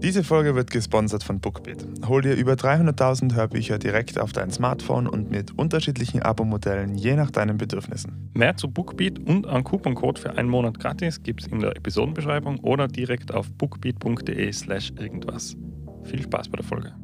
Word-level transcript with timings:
Diese 0.00 0.22
Folge 0.22 0.54
wird 0.54 0.70
gesponsert 0.70 1.24
von 1.24 1.40
Bookbeat. 1.40 1.84
Hol 2.06 2.22
dir 2.22 2.36
über 2.36 2.52
300.000 2.52 3.34
Hörbücher 3.34 3.80
direkt 3.80 4.20
auf 4.20 4.30
dein 4.32 4.52
Smartphone 4.52 5.08
und 5.08 5.28
mit 5.28 5.58
unterschiedlichen 5.58 6.22
Abo-Modellen 6.22 6.94
je 6.94 7.16
nach 7.16 7.32
deinen 7.32 7.58
Bedürfnissen. 7.58 8.30
Mehr 8.32 8.56
zu 8.56 8.70
Bookbeat 8.70 9.18
und 9.18 9.48
einen 9.48 9.64
Couponcode 9.64 10.20
für 10.20 10.38
einen 10.38 10.48
Monat 10.48 10.78
gratis 10.78 11.20
gibt 11.20 11.42
es 11.42 11.48
in 11.48 11.58
der 11.58 11.76
Episodenbeschreibung 11.76 12.60
oder 12.60 12.86
direkt 12.86 13.34
auf 13.34 13.50
bookbeat.de/slash 13.54 14.92
irgendwas. 15.00 15.56
Viel 16.04 16.22
Spaß 16.22 16.48
bei 16.48 16.58
der 16.58 16.64
Folge. 16.64 16.94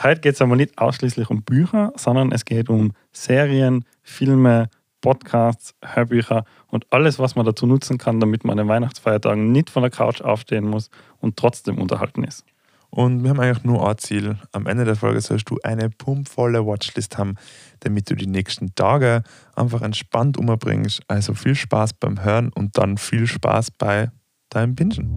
Heute 0.00 0.20
geht 0.20 0.34
es 0.34 0.40
aber 0.40 0.54
nicht 0.54 0.78
ausschließlich 0.78 1.30
um 1.30 1.42
Bücher, 1.42 1.92
sondern 1.96 2.30
es 2.30 2.44
geht 2.44 2.70
um 2.70 2.92
Serien, 3.10 3.84
Filme, 4.02 4.68
Podcasts, 5.02 5.74
Hörbücher 5.84 6.44
und 6.68 6.86
alles, 6.88 7.18
was 7.18 7.36
man 7.36 7.44
dazu 7.44 7.66
nutzen 7.66 7.98
kann, 7.98 8.20
damit 8.20 8.44
man 8.44 8.58
an 8.58 8.66
den 8.66 8.72
Weihnachtsfeiertagen 8.72 9.52
nicht 9.52 9.68
von 9.68 9.82
der 9.82 9.90
Couch 9.90 10.22
aufstehen 10.22 10.64
muss 10.64 10.88
und 11.20 11.36
trotzdem 11.36 11.78
unterhalten 11.78 12.24
ist. 12.24 12.46
Und 12.94 13.22
wir 13.22 13.30
haben 13.30 13.40
eigentlich 13.40 13.64
nur 13.64 13.88
ein 13.88 13.96
Ziel. 13.98 14.36
Am 14.52 14.66
Ende 14.66 14.84
der 14.84 14.96
Folge 14.96 15.20
sollst 15.20 15.48
du 15.48 15.58
eine 15.64 15.88
pumpvolle 15.88 16.66
Watchlist 16.66 17.16
haben, 17.16 17.36
damit 17.80 18.10
du 18.10 18.14
die 18.14 18.26
nächsten 18.26 18.74
Tage 18.74 19.22
einfach 19.56 19.80
entspannt 19.80 20.36
umbringst. 20.36 21.02
Also 21.08 21.32
viel 21.32 21.54
Spaß 21.54 21.94
beim 21.94 22.22
Hören 22.22 22.50
und 22.54 22.76
dann 22.76 22.98
viel 22.98 23.26
Spaß 23.26 23.70
bei 23.72 24.10
deinem 24.50 24.74
Bingen. 24.74 25.10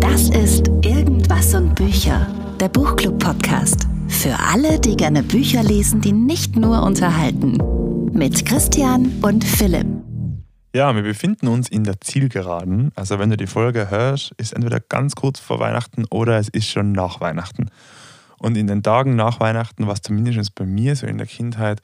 Das 0.00 0.30
ist 0.30 0.68
Irgendwas 0.82 1.54
und 1.54 1.74
Bücher, 1.74 2.28
der 2.60 2.68
Buchclub-Podcast. 2.68 3.88
Für 4.06 4.38
alle, 4.52 4.78
die 4.78 4.96
gerne 4.96 5.24
Bücher 5.24 5.64
lesen, 5.64 6.00
die 6.00 6.12
nicht 6.12 6.54
nur 6.54 6.84
unterhalten 6.84 7.58
mit 8.16 8.46
Christian 8.46 9.12
und 9.20 9.44
Philipp. 9.44 9.86
Ja, 10.74 10.94
wir 10.94 11.02
befinden 11.02 11.48
uns 11.48 11.68
in 11.68 11.84
der 11.84 12.00
Zielgeraden. 12.00 12.90
Also 12.94 13.18
wenn 13.18 13.28
du 13.28 13.36
die 13.36 13.46
Folge 13.46 13.90
hörst, 13.90 14.32
ist 14.38 14.54
entweder 14.54 14.80
ganz 14.80 15.14
kurz 15.14 15.38
vor 15.38 15.60
Weihnachten 15.60 16.06
oder 16.10 16.38
es 16.38 16.48
ist 16.48 16.66
schon 16.66 16.92
nach 16.92 17.20
Weihnachten. 17.20 17.70
Und 18.38 18.56
in 18.56 18.66
den 18.66 18.82
Tagen 18.82 19.16
nach 19.16 19.38
Weihnachten, 19.38 19.86
was 19.86 20.00
zumindest 20.00 20.54
bei 20.54 20.64
mir 20.64 20.96
so 20.96 21.06
in 21.06 21.18
der 21.18 21.26
Kindheit, 21.26 21.82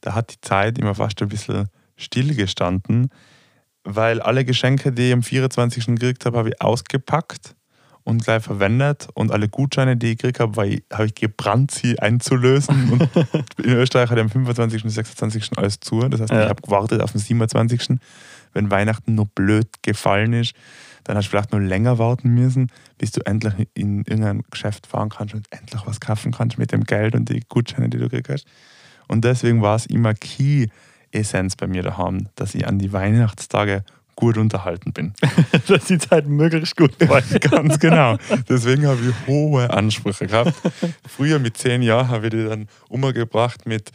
da 0.00 0.14
hat 0.14 0.32
die 0.32 0.40
Zeit 0.40 0.78
immer 0.78 0.94
fast 0.94 1.20
ein 1.20 1.28
bisschen 1.28 1.68
stillgestanden, 1.96 3.10
weil 3.84 4.22
alle 4.22 4.46
Geschenke, 4.46 4.92
die 4.92 5.08
ich 5.08 5.12
am 5.12 5.22
24. 5.22 5.86
gekriegt 5.86 6.24
habe, 6.24 6.38
habe 6.38 6.48
ich 6.50 6.60
ausgepackt 6.62 7.54
und 8.06 8.22
gleich 8.22 8.42
verwendet. 8.42 9.08
Und 9.14 9.32
alle 9.32 9.48
Gutscheine, 9.48 9.96
die 9.96 10.12
ich 10.12 10.18
gekriegt 10.18 10.38
habe, 10.38 10.80
habe 10.92 11.06
ich 11.06 11.14
gebrannt, 11.16 11.72
sie 11.72 11.98
einzulösen. 11.98 12.92
Und 12.92 13.08
in 13.64 13.72
Österreich 13.72 14.08
hat 14.08 14.16
er 14.16 14.22
am 14.22 14.30
25. 14.30 14.84
und 14.84 14.90
26. 14.90 15.58
alles 15.58 15.80
zu. 15.80 15.98
Das 16.08 16.20
heißt, 16.20 16.32
ja. 16.32 16.44
ich 16.44 16.48
habe 16.48 16.62
gewartet 16.62 17.02
auf 17.02 17.10
den 17.10 17.20
27. 17.20 17.98
Wenn 18.52 18.70
Weihnachten 18.70 19.16
noch 19.16 19.26
blöd 19.26 19.66
gefallen 19.82 20.34
ist, 20.34 20.54
dann 21.02 21.16
hast 21.16 21.26
du 21.26 21.30
vielleicht 21.30 21.50
noch 21.50 21.58
länger 21.58 21.98
warten 21.98 22.28
müssen, 22.28 22.70
bis 22.96 23.10
du 23.10 23.26
endlich 23.26 23.54
in 23.74 23.98
irgendein 24.04 24.42
Geschäft 24.52 24.86
fahren 24.86 25.08
kannst 25.08 25.34
und 25.34 25.46
endlich 25.50 25.82
was 25.84 25.98
kaufen 25.98 26.30
kannst 26.30 26.58
mit 26.58 26.70
dem 26.70 26.84
Geld 26.84 27.16
und 27.16 27.28
die 27.28 27.42
Gutscheine, 27.48 27.88
die 27.88 27.98
du 27.98 28.08
gekriegt 28.08 28.28
hast. 28.28 28.46
Und 29.08 29.24
deswegen 29.24 29.62
war 29.62 29.74
es 29.74 29.86
immer 29.86 30.14
Key-Essenz 30.14 31.56
bei 31.56 31.66
mir 31.66 31.82
daheim, 31.82 32.28
dass 32.36 32.54
ich 32.54 32.68
an 32.68 32.78
die 32.78 32.92
Weihnachtstage 32.92 33.84
gut 34.16 34.36
unterhalten 34.38 34.92
bin. 34.92 35.12
Dass 35.68 35.84
die 35.84 35.98
Zeit 35.98 36.26
möglichst 36.26 36.76
gut 36.76 36.92
war. 37.08 37.20
Ganz 37.40 37.78
genau. 37.78 38.16
Deswegen 38.48 38.86
habe 38.86 38.98
ich 39.00 39.28
hohe 39.28 39.70
Ansprüche 39.70 40.26
gehabt. 40.26 40.54
Früher 41.06 41.38
mit 41.38 41.56
zehn 41.56 41.82
Jahren 41.82 42.08
habe 42.08 42.26
ich 42.26 42.30
die 42.30 42.44
dann 42.44 42.66
umgebracht 42.88 43.66
mit 43.66 43.92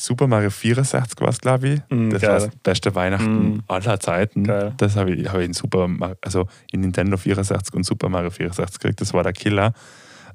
Super 0.00 0.26
Mario 0.26 0.50
64 0.50 1.20
war 1.20 1.28
es, 1.28 1.40
glaube 1.40 1.68
ich. 1.68 1.80
Mm, 1.90 2.10
das 2.10 2.22
geil. 2.22 2.30
war 2.30 2.40
das 2.40 2.56
beste 2.62 2.94
Weihnachten 2.94 3.56
mm. 3.56 3.62
aller 3.68 4.00
Zeiten. 4.00 4.44
Geil. 4.44 4.72
Das 4.78 4.96
habe 4.96 5.12
ich, 5.12 5.28
habe 5.28 5.42
ich 5.42 5.48
in 5.48 5.52
Super 5.52 5.88
also 6.22 6.48
in 6.72 6.80
Nintendo 6.80 7.16
64 7.16 7.74
und 7.74 7.84
Super 7.84 8.08
Mario 8.08 8.30
64 8.30 8.78
gekriegt. 8.78 9.00
Das 9.00 9.12
war 9.12 9.22
der 9.22 9.34
Killer. 9.34 9.72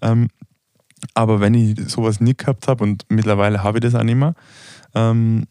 Ähm, 0.01 0.29
aber 1.13 1.39
wenn 1.39 1.53
ich 1.53 1.89
sowas 1.89 2.19
nicht 2.19 2.39
gehabt 2.39 2.67
habe 2.67 2.83
und 2.83 3.05
mittlerweile 3.09 3.63
habe 3.63 3.79
ich 3.79 3.81
das 3.81 3.95
auch 3.95 4.03
nicht 4.03 4.15
mehr, 4.15 4.35
ähm, 4.93 5.45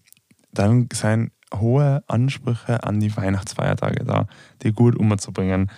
dann 0.53 0.89
sind 0.92 1.33
hohe 1.61 2.03
Ansprüche 2.07 2.85
an 2.85 3.01
die 3.01 3.17
Weihnachtsfeiertage 3.17 4.05
da, 4.05 4.27
die 4.63 4.73
gut 4.73 4.97
umzubringen. 4.97 5.70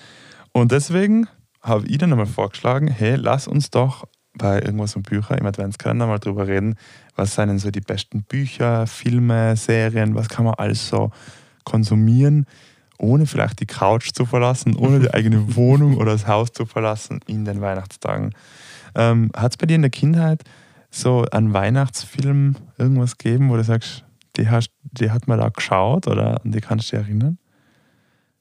Und 0.53 0.73
deswegen 0.73 1.27
habe 1.63 1.87
ich 1.87 1.99
dann 1.99 2.13
einmal 2.13 2.27
vorgeschlagen, 2.27 2.89
hey, 2.89 3.17
lass 3.17 3.49
uns 3.49 3.71
doch 3.71 4.07
bei 4.39 4.61
irgendwas 4.61 4.97
um 4.97 5.03
Bücher 5.03 5.39
im 5.39 5.47
Adventskalender 5.47 6.07
mal 6.07 6.19
drüber 6.19 6.47
reden, 6.47 6.77
was 7.15 7.35
sind 7.35 7.49
denn 7.49 7.59
so 7.59 7.71
die 7.71 7.81
besten 7.81 8.23
Bücher, 8.23 8.87
Filme, 8.87 9.57
Serien, 9.57 10.15
was 10.15 10.29
kann 10.29 10.45
man 10.45 10.55
alles 10.55 10.89
so 10.89 11.11
konsumieren, 11.65 12.47
ohne 12.99 13.27
vielleicht 13.27 13.61
die 13.61 13.67
Couch 13.67 14.13
zu 14.13 14.25
verlassen, 14.27 14.77
ohne 14.77 15.01
die 15.01 15.13
eigene 15.13 15.57
Wohnung 15.57 15.97
oder 15.97 16.13
das 16.13 16.27
Haus 16.27 16.53
zu 16.53 16.67
verlassen 16.67 17.21
in 17.27 17.45
den 17.45 17.61
Weihnachtstagen. 17.61 18.35
Ähm, 18.95 19.31
Hat 19.37 19.53
es 19.53 19.57
bei 19.57 19.67
dir 19.67 19.77
in 19.77 19.83
der 19.83 19.91
Kindheit 19.91 20.43
so 20.91 21.27
einen 21.31 21.53
Weihnachtsfilm 21.53 22.57
irgendwas 22.79 23.19
gegeben, 23.19 23.51
wo 23.51 23.57
du 23.57 23.65
sagst, 23.65 24.06
die, 24.37 24.49
hast, 24.49 24.71
die 24.83 25.11
hat 25.11 25.29
man 25.29 25.39
da 25.39 25.49
geschaut 25.49 26.07
oder 26.07 26.41
an 26.45 26.53
die 26.53 26.61
kannst 26.61 26.93
du 26.93 26.97
dich 26.97 27.07
erinnern? 27.07 27.39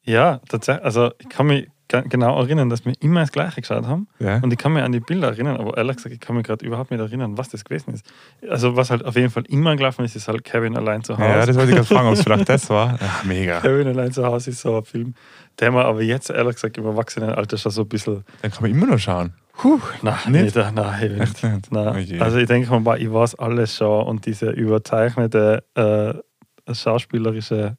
Ja, 0.03 0.39
tatsächlich. 0.49 0.85
Also 0.85 1.11
ich 1.19 1.29
kann 1.29 1.47
mich 1.47 1.67
genau 1.87 2.39
erinnern, 2.39 2.69
dass 2.69 2.83
wir 2.85 2.93
immer 2.99 3.21
das 3.21 3.31
Gleiche 3.31 3.61
geschaut 3.61 3.85
haben. 3.85 4.07
Ja. 4.19 4.37
Und 4.37 4.51
ich 4.51 4.57
kann 4.57 4.73
mich 4.73 4.83
an 4.83 4.91
die 4.91 4.99
Bilder 4.99 5.27
erinnern, 5.27 5.57
aber 5.57 5.77
ehrlich 5.77 5.97
gesagt, 5.97 6.13
ich 6.13 6.19
kann 6.19 6.35
mich 6.35 6.45
gerade 6.45 6.65
überhaupt 6.65 6.91
nicht 6.91 6.99
erinnern, 6.99 7.37
was 7.37 7.49
das 7.49 7.63
gewesen 7.63 7.93
ist. 7.93 8.05
Also 8.49 8.75
was 8.75 8.89
halt 8.89 9.05
auf 9.05 9.15
jeden 9.15 9.29
Fall 9.29 9.43
immer 9.47 9.75
gelaufen 9.75 10.03
ist, 10.03 10.15
ist 10.15 10.27
halt 10.27 10.43
Kevin 10.43 10.75
allein 10.75 11.03
zu 11.03 11.17
Hause. 11.17 11.29
Ja, 11.29 11.45
das 11.45 11.55
wollte 11.55 11.71
ich 11.71 11.75
gerade 11.75 11.87
fragen, 11.87 12.07
ob 12.07 12.13
es 12.13 12.21
vielleicht 12.23 12.49
das 12.49 12.69
war. 12.69 12.99
Ja, 12.99 13.21
mega. 13.23 13.61
Kevin 13.61 13.87
allein 13.87 14.11
zu 14.11 14.25
Hause 14.25 14.49
ist 14.49 14.61
so 14.61 14.77
ein 14.77 14.83
Film, 14.83 15.13
der 15.59 15.71
man 15.71 15.85
aber 15.85 16.01
jetzt 16.01 16.29
ehrlich 16.29 16.55
gesagt 16.55 16.77
im 16.77 16.85
Erwachsenenalter 16.85 17.57
schon 17.57 17.71
so 17.71 17.81
ein 17.81 17.89
bisschen... 17.89 18.23
Den 18.43 18.51
kann 18.51 18.63
man 18.63 18.71
immer 18.71 18.87
noch 18.87 18.99
schauen. 18.99 19.33
Puh, 19.57 19.79
nein, 20.01 20.15
nicht? 20.27 20.55
nicht 20.55 20.75
nein, 20.75 21.17
nicht. 21.17 21.43
nicht. 21.43 21.71
Nein. 21.71 22.07
Oh 22.19 22.23
also 22.23 22.37
ich 22.37 22.47
denke 22.47 22.79
mal, 22.79 23.01
ich 23.01 23.11
weiß 23.11 23.35
alles 23.35 23.75
schon 23.75 24.05
und 24.05 24.25
diese 24.25 24.49
überzeichnete 24.49 25.63
äh, 25.75 26.73
schauspielerische 26.73 27.77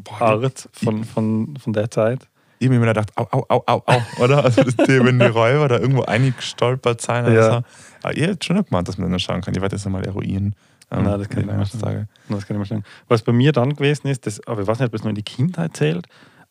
Boah, 0.00 0.20
Art 0.20 0.68
von, 0.72 1.04
von, 1.04 1.56
von 1.56 1.72
der 1.72 1.90
Zeit. 1.90 2.28
Ich 2.58 2.68
habe 2.68 2.78
mir 2.78 2.86
gedacht, 2.86 3.12
au, 3.16 3.26
au, 3.30 3.44
au, 3.48 3.62
au, 3.66 3.82
au, 3.86 4.22
oder? 4.22 4.44
Also, 4.44 4.62
die, 4.62 5.04
wenn 5.04 5.18
die 5.18 5.26
Räuber 5.26 5.68
da 5.68 5.78
irgendwo 5.78 6.02
eingestolpert 6.02 7.00
sein. 7.02 7.30
Ja. 7.32 7.50
So. 7.50 7.62
Aber 8.02 8.16
ihr 8.16 8.30
habt 8.30 8.44
schon 8.44 8.64
gemeint, 8.64 8.88
dass 8.88 8.96
man 8.96 9.12
das 9.12 9.22
schauen 9.22 9.42
kann. 9.42 9.54
Ich 9.54 9.60
werde 9.60 9.76
das 9.76 9.84
einmal 9.84 10.04
eruieren. 10.04 10.54
Ähm, 10.90 11.04
Nein, 11.04 11.18
das 11.18 11.28
kann, 11.28 11.48
ich 11.48 11.54
nicht 11.54 11.72
sagen. 11.72 12.08
das 12.28 12.46
kann 12.46 12.56
ich 12.56 12.58
mal 12.58 12.64
sagen. 12.64 12.84
Was 13.08 13.22
bei 13.22 13.32
mir 13.32 13.52
dann 13.52 13.74
gewesen 13.74 14.06
ist, 14.06 14.26
das, 14.26 14.46
aber 14.46 14.62
ich 14.62 14.68
weiß 14.68 14.78
nicht, 14.78 14.88
ob 14.88 14.94
es 14.94 15.02
nur 15.02 15.10
in 15.10 15.16
die 15.16 15.22
Kindheit 15.22 15.76
zählt, 15.76 16.06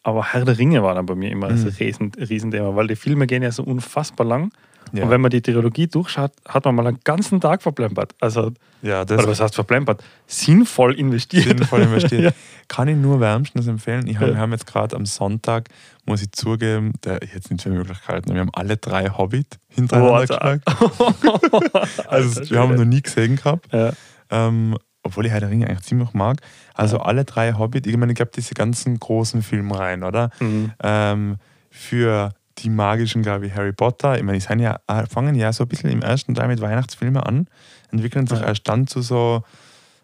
aber 0.05 0.23
Herr 0.23 0.45
der 0.45 0.57
Ringe 0.59 0.83
war 0.83 0.93
dann 0.93 1.07
bei 1.07 1.15
mir 1.15 1.31
immer 1.31 1.49
mhm. 1.49 1.65
ein 1.65 1.75
Riesen, 1.79 2.11
Riesenthema, 2.13 2.75
weil 2.75 2.85
die 2.85 2.95
Filme 2.95 3.25
gehen 3.25 3.41
ja 3.41 3.51
so 3.51 3.63
unfassbar 3.63 4.25
lang. 4.25 4.51
Ja. 4.93 5.03
Und 5.03 5.09
wenn 5.09 5.19
man 5.19 5.31
die 5.31 5.41
Trilogie 5.41 5.87
durchschaut, 5.87 6.31
hat 6.47 6.63
man 6.65 6.75
mal 6.75 6.85
einen 6.85 6.99
ganzen 7.03 7.41
Tag 7.41 7.63
verplempert. 7.63 8.13
Also, 8.19 8.51
ja, 8.83 9.03
das 9.03 9.17
oder 9.17 9.29
was 9.29 9.41
heißt 9.41 9.55
verplempert? 9.55 10.03
Sinnvoll 10.27 10.93
investiert. 10.93 11.45
Sinnvoll 11.45 11.81
investiert. 11.81 12.21
ja. 12.23 12.31
Kann 12.67 12.87
ich 12.87 12.95
nur 12.95 13.19
wärmstens 13.19 13.65
empfehlen. 13.65 14.05
Ich 14.05 14.19
hab, 14.19 14.27
Wir 14.27 14.37
haben 14.37 14.51
jetzt 14.51 14.67
gerade 14.67 14.95
am 14.95 15.07
Sonntag, 15.07 15.69
muss 16.05 16.21
ich 16.21 16.31
zugeben, 16.33 16.93
der, 17.03 17.21
jetzt 17.33 17.49
nicht 17.49 17.63
für 17.63 17.69
Möglichkeiten, 17.69 18.31
wir 18.31 18.41
haben 18.41 18.53
alle 18.53 18.77
drei 18.77 19.09
Hobbit 19.09 19.57
hintereinander 19.69 20.21
oh, 20.21 20.59
geschaut. 20.67 21.87
also, 22.07 22.47
wir 22.47 22.59
haben 22.59 22.75
noch 22.75 22.85
nie 22.85 23.01
gesehen 23.01 23.37
gehabt. 23.37 23.67
Ähm, 24.29 24.77
obwohl 25.05 25.25
ich 25.25 25.31
Herr 25.31 25.39
der 25.39 25.49
Ringe 25.49 25.67
eigentlich 25.67 25.85
ziemlich 25.85 26.13
mag. 26.13 26.41
Also 26.73 26.97
ja. 26.97 27.03
alle 27.03 27.23
drei 27.23 27.53
Hobbit, 27.53 27.87
ich 27.87 27.95
meine, 27.95 28.11
ich 28.11 28.17
glaube, 28.17 28.31
diese 28.35 28.55
ganzen 28.55 28.99
großen 28.99 29.43
Filmreihen, 29.43 30.03
oder? 30.03 30.31
Mhm. 30.39 30.71
Ähm, 30.81 31.35
für 31.69 32.33
die 32.57 32.69
magischen, 32.69 33.21
glaube 33.21 33.47
ich, 33.47 33.55
Harry 33.55 33.73
Potter. 33.73 34.17
Ich 34.17 34.23
meine, 34.23 34.37
die 34.37 34.63
ja, 34.63 34.79
äh, 34.87 35.05
fangen 35.05 35.35
ja 35.35 35.53
so 35.53 35.65
ein 35.65 35.67
bisschen 35.67 35.89
im 35.89 36.01
ersten 36.01 36.33
Teil 36.33 36.47
mit 36.47 36.61
Weihnachtsfilmen 36.61 37.21
an, 37.21 37.47
entwickeln 37.91 38.27
sich 38.27 38.39
ja. 38.39 38.47
erst 38.47 38.67
dann 38.67 38.87
zu 38.87 39.01
so 39.01 39.43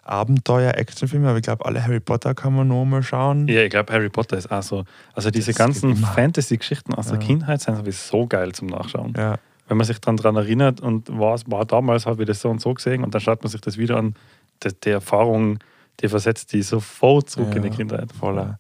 Abenteuer-Actionfilmen, 0.04 1.28
aber 1.28 1.38
ich 1.38 1.44
glaube, 1.44 1.66
alle 1.66 1.84
Harry 1.84 2.00
Potter 2.00 2.34
kann 2.34 2.56
man 2.56 2.68
nochmal 2.68 3.04
schauen. 3.04 3.48
Ja, 3.48 3.62
ich 3.62 3.70
glaube, 3.70 3.94
Harry 3.94 4.10
Potter 4.10 4.38
ist 4.38 4.52
auch 4.52 4.64
so. 4.64 4.84
Also 5.14 5.32
diese 5.32 5.52
das 5.52 5.58
ganzen 5.58 5.96
Fantasy-Geschichten 5.96 6.94
aus 6.94 7.08
ja. 7.08 7.18
der 7.18 7.26
Kindheit 7.26 7.62
sind 7.62 7.78
sowieso 7.78 8.28
geil 8.28 8.52
zum 8.52 8.68
Nachschauen. 8.68 9.14
Ja. 9.18 9.38
Wenn 9.68 9.78
man 9.78 9.88
sich 9.88 10.00
dann 10.02 10.18
daran 10.18 10.36
erinnert 10.36 10.82
und 10.82 11.08
was 11.10 11.50
war 11.50 11.66
damals, 11.66 12.06
habe 12.06 12.24
ich 12.24 12.28
das 12.28 12.42
so 12.42 12.50
und 12.50 12.60
so 12.60 12.74
gesehen 12.74 13.04
und 13.04 13.14
dann 13.14 13.22
schaut 13.22 13.42
man 13.42 13.50
sich 13.50 13.62
das 13.62 13.78
wieder 13.78 13.96
an, 13.96 14.16
die, 14.64 14.70
die 14.84 14.90
Erfahrung, 14.90 15.60
die 16.00 16.10
versetzt 16.10 16.54
die 16.54 16.62
sofort 16.62 17.30
zurück 17.30 17.50
ja, 17.52 17.58
in 17.58 17.64
die 17.64 17.70
Kindheit. 17.70 18.12
Voller. 18.12 18.60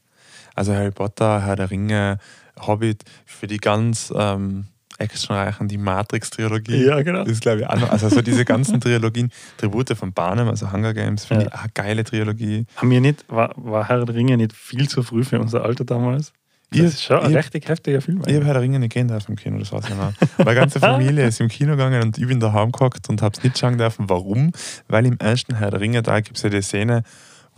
Also 0.56 0.74
Harry 0.74 0.92
Potter, 0.92 1.44
Herr 1.45 1.56
der 1.56 1.71
Ringe, 1.71 2.18
Hobbit, 2.59 3.03
für 3.25 3.48
die 3.48 3.57
ganz 3.57 4.13
ähm, 4.15 4.65
actionreichen, 4.98 5.68
die 5.68 5.77
Matrix-Trilogie. 5.77 6.86
Ja, 6.86 7.01
genau. 7.01 7.24
Das 7.24 7.33
ist, 7.33 7.42
glaube 7.42 7.62
ich, 7.62 7.68
auch 7.68 7.80
noch, 7.80 7.92
also 7.92 8.09
so 8.09 8.21
diese 8.21 8.45
ganzen 8.45 8.80
Trilogien, 8.80 9.31
Tribute 9.57 9.95
von 9.98 10.13
Barnum, 10.13 10.48
also 10.50 10.71
Hunger 10.71 10.94
Games, 10.94 11.25
finde 11.25 11.45
ja. 11.45 11.51
ich 11.53 11.59
eine 11.59 11.71
geile 11.74 12.04
Trilogie. 12.04 12.65
Haben 12.75 12.92
wir 12.92 13.01
nicht, 13.01 13.25
war, 13.27 13.54
war 13.56 13.88
Herr 13.88 14.06
der 14.06 14.15
Ringe 14.15 14.38
nicht 14.38 14.54
viel 14.54 14.88
zu 14.88 15.04
früh 15.04 15.24
für 15.24 15.39
unser 15.39 15.63
Alter 15.63 15.86
damals? 15.86 16.33
Das 16.71 16.79
ich, 16.79 16.85
ist 16.85 17.03
schon 17.03 17.19
ein 17.19 17.35
richtig 17.35 17.68
heftiger 17.68 18.00
Film. 18.00 18.21
Ich 18.25 18.33
habe 18.33 18.45
Herr 18.45 18.53
der 18.53 18.62
Ringe 18.62 18.79
nicht 18.79 18.94
gehen 18.94 19.09
dürfen 19.09 19.31
im 19.31 19.35
Kino, 19.35 19.59
das 19.59 19.73
weiß 19.73 19.89
ich 19.89 19.95
noch. 19.95 20.13
Meine 20.38 20.56
ganze 20.56 20.79
Familie 20.79 21.27
ist 21.27 21.41
im 21.41 21.50
Kino 21.50 21.71
gegangen 21.71 22.01
und 22.01 22.18
ich 22.18 22.25
bin 22.25 22.39
daheim 22.39 22.71
gehockt 22.71 23.09
und 23.09 23.21
habe 23.21 23.35
es 23.38 23.44
nicht 23.44 23.57
schauen 23.57 23.77
dürfen. 23.77 24.09
Warum? 24.09 24.53
Weil 24.88 25.06
im 25.06 25.18
ersten 25.18 25.56
Herr 25.56 25.71
der 25.71 25.81
Ringe, 25.81 26.01
da 26.01 26.21
gibt 26.21 26.38
es 26.38 26.44
ja 26.44 26.50
die 26.50 26.62
Szene, 26.62 27.03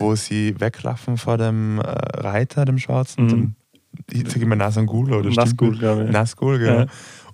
wo 0.00 0.16
sie 0.16 0.58
weglaufen 0.58 1.16
vor 1.16 1.38
dem 1.38 1.78
äh, 1.78 1.82
Reiter, 1.82 2.64
dem 2.64 2.78
Schwarzen, 2.78 3.26
mhm. 3.26 3.28
dem 3.28 3.54
ich 4.10 4.28
sage 4.28 4.42
immer 4.42 4.56
Nasangul 4.56 5.12
oder 5.12 5.30
Nazgul, 5.30 5.78
glaube 5.78 6.04
ich. 6.04 6.10
Nazgul, 6.10 6.58
genau. 6.58 6.80
Ja. 6.80 6.86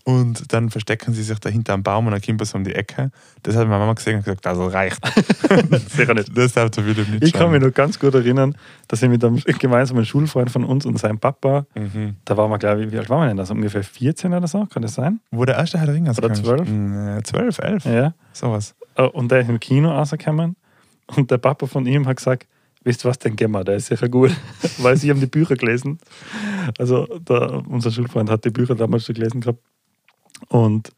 Und 0.05 0.53
dann 0.53 0.71
verstecken 0.71 1.13
sie 1.13 1.23
sich 1.23 1.39
da 1.39 1.49
hinter 1.51 1.75
einem 1.75 1.83
Baum 1.83 2.07
und 2.07 2.13
dann 2.13 2.21
kommt 2.23 2.41
was 2.41 2.55
um 2.55 2.65
die 2.65 2.75
Ecke. 2.75 3.11
Das 3.43 3.55
hat 3.55 3.69
meine 3.69 3.79
Mama 3.81 3.93
gesehen 3.93 4.17
und 4.17 4.25
gesagt, 4.25 4.47
also 4.47 4.67
reicht. 4.67 4.99
Sicher 5.91 6.15
nicht. 6.15 6.37
Das 6.37 6.53
darf 6.55 6.71
du 6.71 6.85
wieder 6.87 7.05
nicht 7.05 7.23
Ich 7.23 7.33
kann 7.33 7.51
mich 7.51 7.61
noch 7.63 7.73
ganz 7.73 7.99
gut 7.99 8.15
erinnern, 8.15 8.57
dass 8.89 9.03
ich 9.03 9.09
mit 9.09 9.23
einem 9.25 9.37
gemeinsamen 9.59 10.05
Schulfreund 10.05 10.51
von 10.51 10.65
uns 10.65 10.87
und 10.87 10.99
seinem 10.99 11.19
Papa, 11.19 11.67
Mhm. 11.75 12.17
da 12.25 12.37
waren 12.37 12.51
wir, 12.51 12.59
glaube 12.59 12.85
ich, 12.85 12.93
wie 12.93 12.99
alt 12.99 13.11
waren 13.11 13.23
wir 13.23 13.29
denn 13.29 13.37
da? 13.37 13.45
So 13.45 13.55
ungefähr 13.55 13.83
14 13.85 14.33
oder 14.33 14.47
so, 14.49 14.67
kann 14.67 14.83
das 14.83 14.95
sein? 14.95 15.21
Wo 15.31 15.45
der 15.45 15.57
erste 15.57 15.79
Herr 15.79 15.87
der 15.87 15.95
Ringe 15.95 16.11
Oder 16.11 16.33
zwölf? 16.33 16.69
Äh, 16.69 17.23
zwölf, 17.23 17.59
elf, 17.59 17.85
Ja. 17.85 18.15
sowas. 18.33 18.75
Äh, 18.97 19.03
Und 19.03 19.31
der 19.31 19.41
ist 19.41 19.49
im 19.49 19.61
Kino 19.61 19.91
rausgekommen 19.91 20.57
und 21.17 21.31
der 21.31 21.39
Papa 21.39 21.67
von 21.67 21.87
ihm 21.87 22.07
hat 22.07 22.17
gesagt, 22.17 22.47
wisst 22.85 23.05
ihr 23.05 23.11
was, 23.11 23.19
den 23.19 23.37
gehen 23.37 23.51
wir, 23.51 23.63
der 23.65 23.77
ist 23.77 23.87
sicher 23.87 24.09
gut. 24.09 24.31
Weil 24.79 24.97
sie 24.97 25.11
haben 25.11 25.21
die 25.21 25.27
Bücher 25.27 25.57
gelesen. 25.57 25.99
Also 26.79 27.07
der, 27.29 27.63
unser 27.69 27.91
Schulfreund 27.91 28.31
hat 28.31 28.45
die 28.45 28.51
Bücher 28.51 28.75
damals 28.75 29.05
schon 29.05 29.15
gelesen 29.15 29.41
gehabt. 29.41 29.59
Und 30.51 30.93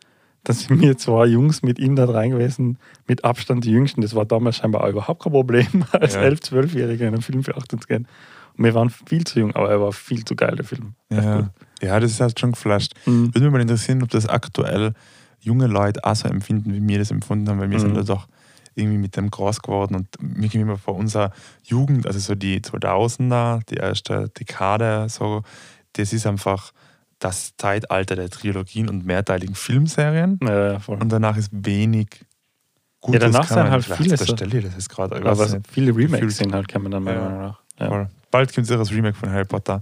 dann 0.44 0.56
sind 0.56 0.80
wir 0.80 0.98
zwei 0.98 1.26
Jungs 1.26 1.62
mit 1.62 1.78
ihm 1.78 1.94
da 1.94 2.04
rein 2.06 2.30
gewesen, 2.32 2.78
mit 3.06 3.24
Abstand 3.24 3.64
die 3.64 3.70
Jüngsten. 3.70 4.00
Das 4.00 4.14
war 4.16 4.24
damals 4.26 4.56
scheinbar 4.56 4.82
auch 4.82 4.88
überhaupt 4.88 5.22
kein 5.22 5.32
Problem, 5.32 5.84
als 5.92 6.14
Ja. 6.14 6.22
11-, 6.22 6.42
12-Jähriger 6.50 7.02
in 7.02 7.14
einen 7.14 7.22
Film 7.22 7.44
für 7.44 7.56
18 7.56 7.80
zu 7.80 7.86
gehen. 7.86 8.08
Und 8.58 8.64
wir 8.64 8.74
waren 8.74 8.90
viel 8.90 9.24
zu 9.24 9.38
jung, 9.40 9.54
aber 9.54 9.70
er 9.70 9.80
war 9.80 9.92
viel 9.92 10.24
zu 10.24 10.34
geil, 10.34 10.56
der 10.56 10.64
Film. 10.64 10.94
Ja. 11.10 11.50
ja, 11.80 12.00
das 12.00 12.10
ist 12.10 12.20
halt 12.20 12.38
schon 12.40 12.52
geflasht. 12.52 12.94
Mhm. 13.06 13.26
Würde 13.34 13.40
mich 13.44 13.52
mal 13.52 13.60
interessieren, 13.62 14.02
ob 14.02 14.10
das 14.10 14.26
aktuell 14.28 14.94
junge 15.40 15.66
Leute 15.68 16.02
auch 16.04 16.14
so 16.16 16.28
empfinden, 16.28 16.72
wie 16.74 16.86
wir 16.86 16.98
das 16.98 17.10
empfunden 17.10 17.48
haben, 17.48 17.60
weil 17.60 17.70
wir 17.70 17.78
Mhm. 17.78 17.82
sind 17.82 17.96
da 17.96 18.02
doch 18.02 18.26
irgendwie 18.74 18.98
mit 18.98 19.16
dem 19.16 19.30
groß 19.30 19.60
geworden 19.62 19.94
und 19.94 20.08
mir 20.20 20.48
ging 20.48 20.62
immer 20.62 20.78
vor 20.78 20.96
unserer 20.96 21.30
Jugend, 21.62 22.06
also 22.06 22.18
so 22.18 22.34
die 22.34 22.60
2000er, 22.60 23.60
die 23.68 23.74
erste 23.76 24.28
Dekade, 24.30 25.06
so, 25.10 25.42
das 25.92 26.12
ist 26.14 26.26
einfach 26.26 26.72
das 27.24 27.52
Zeitalter 27.56 28.16
der 28.16 28.30
Trilogien 28.30 28.88
und 28.88 29.06
mehrteiligen 29.06 29.54
Filmserien 29.54 30.38
Ja, 30.42 30.72
ja, 30.72 30.80
und 30.86 31.10
danach 31.10 31.36
ist 31.36 31.50
wenig 31.52 32.08
Gutes. 33.00 33.20
danach 33.20 33.48
kann 33.48 33.58
sind 33.58 33.70
halt 33.70 33.84
viele 33.84 34.16
so- 34.16 34.34
ich 34.34 34.64
das 34.64 34.76
ist 34.76 34.88
gerade. 34.88 35.16
Aber 35.24 35.46
nicht. 35.46 35.66
viele 35.70 35.94
Remakes 35.94 36.36
sind 36.36 36.52
halt, 36.52 36.68
kann 36.68 36.82
man 36.82 36.92
dann 36.92 37.02
meiner 37.04 37.18
Ja. 37.20 37.24
Meinung 37.28 37.42
nach. 37.42 37.60
Ja. 37.80 38.08
Bald 38.30 38.52
gibt 38.52 38.68
es 38.70 38.76
das 38.76 38.90
Remake 38.92 39.14
von 39.16 39.30
Harry 39.30 39.44
Potter. 39.44 39.80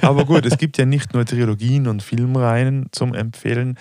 Aber 0.00 0.24
gut, 0.24 0.44
es 0.46 0.58
gibt 0.58 0.76
ja 0.78 0.84
nicht 0.86 1.14
nur 1.14 1.24
Trilogien 1.24 1.86
und 1.86 2.02
Filmreihen 2.02 2.86
zum 2.92 3.14
Empfehlen. 3.14 3.78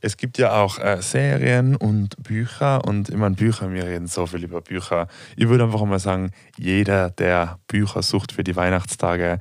Es 0.00 0.16
gibt 0.16 0.38
ja 0.38 0.52
auch 0.52 0.78
äh, 0.78 1.00
Serien 1.00 1.76
und 1.76 2.20
Bücher. 2.22 2.84
Und 2.84 3.08
ich 3.08 3.16
meine, 3.16 3.34
Bücher, 3.34 3.70
wir 3.72 3.84
reden 3.84 4.06
so 4.08 4.26
viel 4.26 4.44
über 4.44 4.60
Bücher. 4.62 5.08
Ich 5.36 5.48
würde 5.48 5.64
einfach 5.64 5.84
mal 5.84 5.98
sagen, 5.98 6.30
jeder, 6.58 7.10
der 7.10 7.58
Bücher 7.68 8.02
sucht 8.02 8.32
für 8.32 8.44
die 8.44 8.56
Weihnachtstage, 8.56 9.38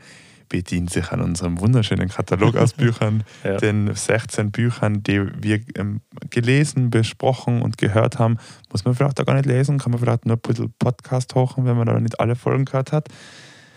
bedient 0.50 0.90
sich 0.90 1.12
an 1.12 1.22
unserem 1.22 1.60
wunderschönen 1.60 2.10
Katalog 2.10 2.56
aus 2.56 2.74
Büchern, 2.78 3.24
Ja. 3.44 3.58
den 3.58 3.94
16 3.94 4.52
Büchern, 4.52 5.04
die 5.04 5.22
wir 5.42 5.60
ähm, 5.76 6.02
gelesen, 6.30 6.90
besprochen 6.90 7.62
und 7.62 7.78
gehört 7.78 8.20
haben. 8.20 8.38
Muss 8.72 8.86
man 8.86 8.96
vielleicht 8.96 9.20
auch 9.22 9.26
gar 9.26 9.36
nicht 9.36 9.46
lesen, 9.46 9.78
kann 9.80 9.92
man 9.92 10.00
vielleicht 10.00 10.26
nur 10.26 10.38
ein 10.38 10.42
bisschen 10.42 10.74
Podcast 10.80 11.36
hochen, 11.36 11.66
wenn 11.66 11.78
man 11.78 11.88
da 11.88 12.00
nicht 12.00 12.20
alle 12.20 12.36
Folgen 12.36 12.66
gehört 12.66 12.92
hat. 12.92 13.08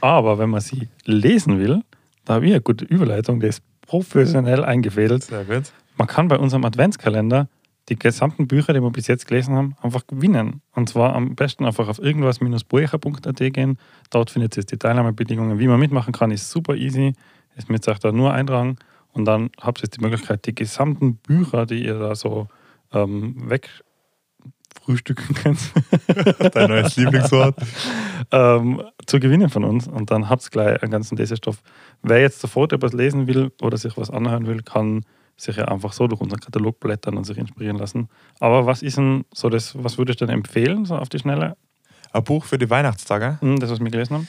Aber 0.01 0.39
wenn 0.39 0.51
man 0.51 0.61
sie 0.61 0.89
lesen 1.05 1.59
will, 1.59 1.83
da 2.25 2.35
habe 2.35 2.47
ich 2.47 2.53
eine 2.53 2.61
gute 2.61 2.85
Überleitung, 2.85 3.41
die 3.41 3.47
ist 3.49 3.63
professionell 3.83 4.65
eingefädelt. 4.65 5.25
Sehr 5.25 5.45
gut. 5.45 5.73
Man 5.97 6.07
kann 6.07 6.29
bei 6.29 6.39
unserem 6.39 6.65
Adventskalender 6.65 7.49
die 7.89 7.99
gesamten 7.99 8.47
Bücher, 8.47 8.73
die 8.73 8.83
wir 8.83 8.91
bis 8.91 9.07
jetzt 9.07 9.27
gelesen 9.27 9.55
haben, 9.55 9.77
einfach 9.83 10.07
gewinnen. 10.07 10.61
Und 10.75 10.89
zwar 10.89 11.15
am 11.15 11.35
besten 11.35 11.65
einfach 11.65 11.89
auf 11.89 11.99
irgendwas-bucher.at 11.99 13.53
gehen. 13.53 13.79
Dort 14.11 14.31
findet 14.31 14.57
ihr 14.57 14.65
die 14.65 14.77
Teilnahmebedingungen. 14.77 15.59
Wie 15.59 15.69
man 15.69 15.81
mitmachen 15.81 16.13
kann, 16.13 16.31
ist 16.31 16.51
super 16.51 16.75
easy. 16.75 17.15
Ist 17.57 17.71
mit 17.71 17.85
sagt 17.85 18.05
da 18.05 18.13
nur 18.13 18.33
eintragen 18.33 18.77
und 19.13 19.25
dann 19.25 19.51
habt 19.61 19.83
ihr 19.83 19.89
die 19.89 20.01
Möglichkeit, 20.01 20.47
die 20.47 20.55
gesamten 20.55 21.17
Bücher, 21.17 21.67
die 21.67 21.85
ihr 21.85 21.99
da 21.99 22.15
so 22.15 22.47
ähm, 22.93 23.51
wegfrühstücken 23.51 25.35
könnt, 25.43 25.59
Dein 26.55 26.69
neues 26.69 26.97
Lieblingswort. 26.97 27.57
ähm, 28.31 28.83
zu 29.07 29.19
gewinnen 29.19 29.49
von 29.49 29.65
uns. 29.65 29.89
Und 29.89 30.11
dann 30.11 30.29
habt 30.29 30.45
ihr 30.45 30.51
gleich 30.51 30.83
einen 30.83 30.93
ganzen 30.93 31.17
Lesestoff. 31.17 31.63
Wer 32.03 32.21
jetzt 32.21 32.41
sofort 32.41 32.73
etwas 32.73 32.93
lesen 32.93 33.27
will 33.27 33.51
oder 33.61 33.77
sich 33.77 33.97
was 33.97 34.11
anhören 34.11 34.47
will, 34.47 34.63
kann 34.63 35.05
sich 35.39 35.57
ja 35.57 35.67
einfach 35.67 35.93
so 35.95 36.07
durch 36.09 36.21
unseren 36.21 36.41
Katalog 36.41 36.79
blättern 36.81 37.17
und 37.17 37.25
sich 37.25 37.39
inspirieren 37.39 37.79
lassen. 37.79 38.09
Aber 38.41 38.67
was 38.67 38.83
ist 38.83 38.97
denn 38.99 39.25
so 39.33 39.49
das, 39.49 39.73
was 39.83 39.97
würdest 39.97 40.21
du 40.21 40.27
denn 40.27 40.35
empfehlen, 40.35 40.85
so 40.85 40.97
auf 40.97 41.09
die 41.09 41.19
Schnelle? 41.21 41.57
Ein 42.13 42.25
Buch 42.25 42.45
für 42.45 42.59
die 42.59 42.69
Weihnachtstage. 42.69 43.39
Hm, 43.41 43.59
das, 43.61 43.71
was 43.71 43.81
wir 43.81 43.91
gelesen 43.91 44.27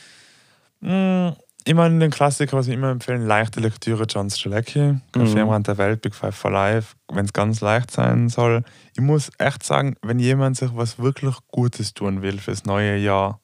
haben? 0.82 1.30
Mm, 1.32 1.36
Immer 1.66 1.90
den 1.90 2.10
Klassiker, 2.10 2.56
was 2.58 2.68
wir 2.68 2.74
immer 2.74 2.90
empfehlen, 2.90 3.28
leichte 3.28 3.60
Lektüre 3.60 4.06
John 4.06 4.30
Strzelecki, 4.30 4.98
Café 5.14 5.36
Mhm. 5.36 5.38
am 5.42 5.50
Rand 5.50 5.68
der 5.68 5.78
Welt, 5.78 6.02
Big 6.02 6.16
Five 6.16 6.34
for 6.36 6.50
Life, 6.52 6.96
wenn 7.12 7.26
es 7.26 7.34
ganz 7.34 7.60
leicht 7.60 7.92
sein 7.92 8.30
soll. 8.30 8.64
Ich 8.96 9.02
muss 9.02 9.30
echt 9.40 9.64
sagen, 9.64 9.96
wenn 10.02 10.20
jemand 10.20 10.56
sich 10.58 10.70
was 10.74 11.00
wirklich 11.00 11.36
Gutes 11.50 11.94
tun 11.94 12.22
will 12.22 12.40
fürs 12.40 12.64
neue 12.66 12.96
Jahr, 12.98 13.42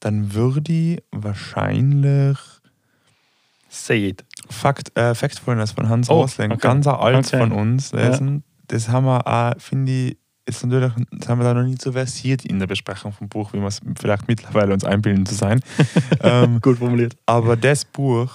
dann 0.00 0.34
würde 0.34 0.70
ich 0.72 1.02
wahrscheinlich 1.12 2.36
Say 3.72 4.08
it. 4.08 4.24
Fact, 4.50 4.96
äh, 4.98 5.14
Factfulness 5.14 5.72
von 5.72 5.88
Hans 5.88 6.10
Oh, 6.10 6.22
Rosling, 6.22 6.52
okay. 6.52 6.60
ganz 6.60 6.86
alt 6.86 7.26
Okay. 7.26 7.38
von 7.38 7.52
uns 7.52 7.92
lesen. 7.92 8.44
Das 8.68 8.88
haben 8.88 9.04
wir 9.06 9.26
auch, 9.26 9.52
finde 9.58 9.90
ich, 9.92 10.18
ist 10.46 10.64
natürlich, 10.64 10.92
das 11.12 11.28
haben 11.28 11.38
wir 11.38 11.44
da 11.44 11.54
noch 11.54 11.62
nicht 11.62 11.80
so 11.82 11.92
versiert 11.92 12.44
in 12.44 12.58
der 12.58 12.66
Besprechung 12.66 13.12
vom 13.12 13.28
Buch, 13.28 13.52
wie 13.52 13.58
wir 13.60 13.66
es 13.68 13.80
vielleicht 14.00 14.26
mittlerweile 14.26 14.72
uns 14.72 14.84
einbilden 14.84 15.24
zu 15.26 15.34
sein. 15.34 15.60
ähm, 16.22 16.60
Gut 16.60 16.78
formuliert. 16.78 17.16
aber 17.26 17.56
das 17.56 17.84
Buch, 17.84 18.32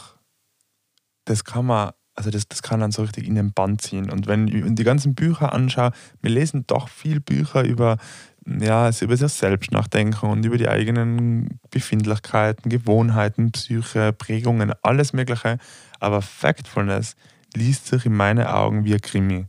das 1.26 1.44
kann 1.44 1.66
man, 1.66 1.92
also 2.16 2.30
das, 2.30 2.48
das 2.48 2.62
kann 2.62 2.80
dann 2.80 2.92
so 2.92 3.02
richtig 3.02 3.28
in 3.28 3.36
den 3.36 3.52
Band 3.52 3.82
ziehen. 3.82 4.10
Und 4.10 4.28
wenn 4.28 4.48
ich 4.48 4.64
die 4.76 4.84
ganzen 4.84 5.16
Bücher 5.16 5.52
anschaue, 5.54 5.92
wir 6.22 6.30
lesen 6.32 6.64
doch 6.68 6.88
viel 6.88 7.20
Bücher 7.20 7.64
über, 7.64 7.98
ja, 8.46 8.90
über 9.02 9.18
sich 9.18 9.34
selbst 9.34 9.72
nachdenken 9.72 10.28
und 10.28 10.46
über 10.46 10.58
die 10.58 10.70
eigenen 10.70 11.60
Befindlichkeiten, 11.72 12.70
Gewohnheiten, 12.70 13.52
Psyche, 13.52 14.14
Prägungen, 14.14 14.72
alles 14.84 15.12
Mögliche. 15.14 15.58
Aber 16.00 16.22
Factfulness 16.22 17.16
liest 17.56 17.88
sich 17.88 18.06
in 18.06 18.16
meinen 18.16 18.46
Augen 18.46 18.86
wie 18.86 18.94
ein 18.94 19.02
Krimi. 19.02 19.46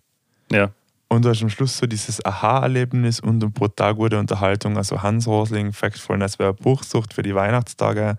Ja. 0.50 0.70
Und 1.08 1.24
du 1.24 1.28
hast 1.28 1.42
am 1.42 1.50
Schluss 1.50 1.78
so 1.78 1.86
dieses 1.86 2.24
Aha-Erlebnis 2.24 3.20
und 3.20 3.42
eine 3.42 3.50
brutal 3.50 3.94
gute 3.94 4.18
Unterhaltung. 4.18 4.76
Also 4.76 5.02
Hans 5.02 5.26
Rosling, 5.26 5.72
Factfulness, 5.72 6.38
wer 6.38 6.48
ein 6.48 6.56
Buch 6.56 6.82
sucht 6.82 7.14
für 7.14 7.22
die 7.22 7.34
Weihnachtstage, 7.34 8.16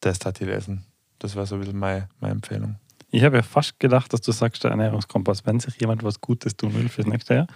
das 0.00 0.18
hat 0.24 0.40
ich 0.40 0.46
lesen. 0.46 0.84
Das 1.18 1.36
war 1.36 1.46
so 1.46 1.54
ein 1.54 1.60
bisschen 1.60 1.78
meine, 1.78 2.08
meine 2.20 2.34
Empfehlung. 2.34 2.76
Ich 3.10 3.22
habe 3.22 3.36
ja 3.36 3.42
fast 3.42 3.78
gedacht, 3.78 4.12
dass 4.12 4.22
du 4.22 4.32
sagst, 4.32 4.64
der 4.64 4.72
Ernährungskompass, 4.72 5.46
wenn 5.46 5.60
sich 5.60 5.80
jemand 5.80 6.02
was 6.02 6.20
Gutes 6.20 6.56
tun 6.56 6.74
will 6.74 6.88
fürs 6.88 7.06
nächste 7.06 7.34
Jahr. 7.34 7.46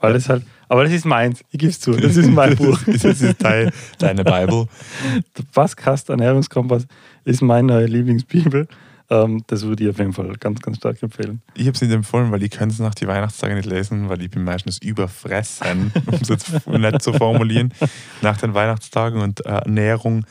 Weil 0.00 0.12
das 0.12 0.28
halt, 0.28 0.46
aber 0.68 0.84
das 0.84 0.92
ist 0.92 1.04
meins, 1.04 1.42
ich 1.50 1.58
gebe 1.58 1.70
es 1.70 1.80
zu, 1.80 1.90
das 1.92 2.16
ist 2.16 2.30
mein 2.30 2.54
Buch. 2.56 2.78
Das 2.86 3.04
ist, 3.04 3.42
dein, 3.42 3.72
deine 3.98 4.22
Bible. 4.22 4.68
Der 5.36 5.42
Pascast 5.52 6.10
Ernährungskompass 6.10 6.86
ist 7.24 7.42
meine 7.42 7.66
neue 7.66 7.86
Lieblingsbibel. 7.86 8.68
Ähm, 9.10 9.42
das 9.48 9.62
würde 9.62 9.82
ich 9.84 9.90
auf 9.90 9.98
jeden 9.98 10.12
Fall 10.12 10.32
ganz, 10.38 10.60
ganz 10.60 10.76
stark 10.76 11.02
empfehlen. 11.02 11.42
Ich 11.54 11.66
habe 11.66 11.74
es 11.74 11.80
nicht 11.82 11.92
empfohlen, 11.92 12.30
weil 12.30 12.42
ich 12.44 12.50
könnte 12.50 12.72
es 12.74 12.78
nach 12.78 12.94
die 12.94 13.08
Weihnachtstage 13.08 13.54
nicht 13.56 13.66
lesen, 13.68 14.08
weil 14.08 14.22
ich 14.22 14.30
bin 14.30 14.44
meistens 14.44 14.78
überfressen, 14.78 15.92
um 16.06 16.14
es 16.20 16.28
jetzt 16.28 16.66
nett 16.68 17.02
zu 17.02 17.12
formulieren, 17.12 17.74
nach 18.22 18.36
den 18.36 18.54
Weihnachtstagen 18.54 19.20
und 19.20 19.44
äh, 19.44 19.48
Ernährung. 19.48 20.24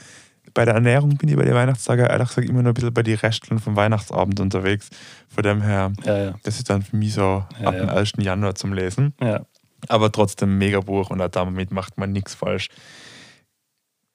Bei 0.54 0.66
der 0.66 0.74
Ernährung 0.76 1.18
bin 1.18 1.30
ich 1.30 1.36
bei 1.36 1.44
den 1.44 1.54
Weihnachtstagen 1.54 2.06
ehrlich 2.06 2.30
gesagt 2.30 2.50
immer 2.50 2.62
noch 2.64 2.72
ein 2.72 2.74
bisschen 2.74 2.94
bei 2.94 3.04
den 3.04 3.18
Resteln 3.18 3.60
vom 3.60 3.76
Weihnachtsabend 3.76 4.40
unterwegs. 4.40 4.90
Von 5.28 5.44
dem 5.44 5.62
her, 5.62 5.92
Ja, 6.06 6.18
ja. 6.18 6.36
das 6.44 6.58
ist 6.58 6.70
dann 6.70 6.82
für 6.82 6.96
mich 6.96 7.14
so 7.14 7.44
Ja, 7.62 7.68
ab 7.68 7.78
dem 7.78 7.90
1. 7.90 8.14
Januar 8.18 8.56
zum 8.56 8.74
Lesen. 8.74 9.14
Aber 9.88 10.12
trotzdem 10.12 10.58
mega 10.58 10.80
Buch 10.80 11.10
und 11.10 11.22
auch 11.22 11.30
damit 11.30 11.72
macht 11.72 11.98
man 11.98 12.12
nichts 12.12 12.34
falsch. 12.34 12.70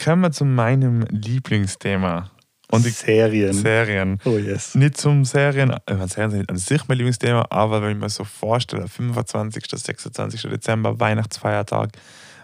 Kommen 0.03 0.23
wir 0.23 0.33
zu 0.33 0.45
meinem 0.45 1.03
Lieblingsthema. 1.09 2.31
Und 2.71 2.85
die 2.85 2.91
Serien. 2.91 3.53
Serien. 3.53 4.19
oh 4.25 4.39
yes. 4.39 4.75
Nicht 4.75 4.97
zum 4.97 5.25
Serien, 5.25 5.71
äh, 5.71 5.95
meine, 5.95 6.09
Serien 6.09 6.31
sind 6.31 6.41
nicht 6.41 6.51
an 6.51 6.57
sich 6.57 6.89
mein 6.89 6.99
Lieblingsthema, 6.99 7.47
aber 7.51 7.83
wenn 7.83 7.93
ich 7.93 7.99
mir 7.99 8.09
so 8.09 8.25
vorstelle, 8.25 8.89
25., 8.89 9.65
26. 9.69 10.43
Dezember, 10.43 10.99
Weihnachtsfeiertag, 10.99 11.91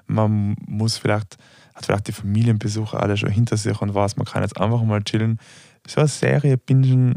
man 0.06 0.56
muss 0.66 0.98
vielleicht, 0.98 1.36
hat 1.74 1.86
vielleicht 1.86 2.08
die 2.08 2.12
Familienbesuche 2.12 2.98
alle 2.98 3.16
schon 3.16 3.30
hinter 3.30 3.56
sich 3.56 3.80
und 3.80 3.94
weiß, 3.94 4.16
man 4.16 4.26
kann 4.26 4.42
jetzt 4.42 4.60
einfach 4.60 4.82
mal 4.82 5.02
chillen. 5.02 5.38
So 5.86 6.00
eine 6.00 6.08
Serie 6.08 6.58
bingen, 6.58 7.16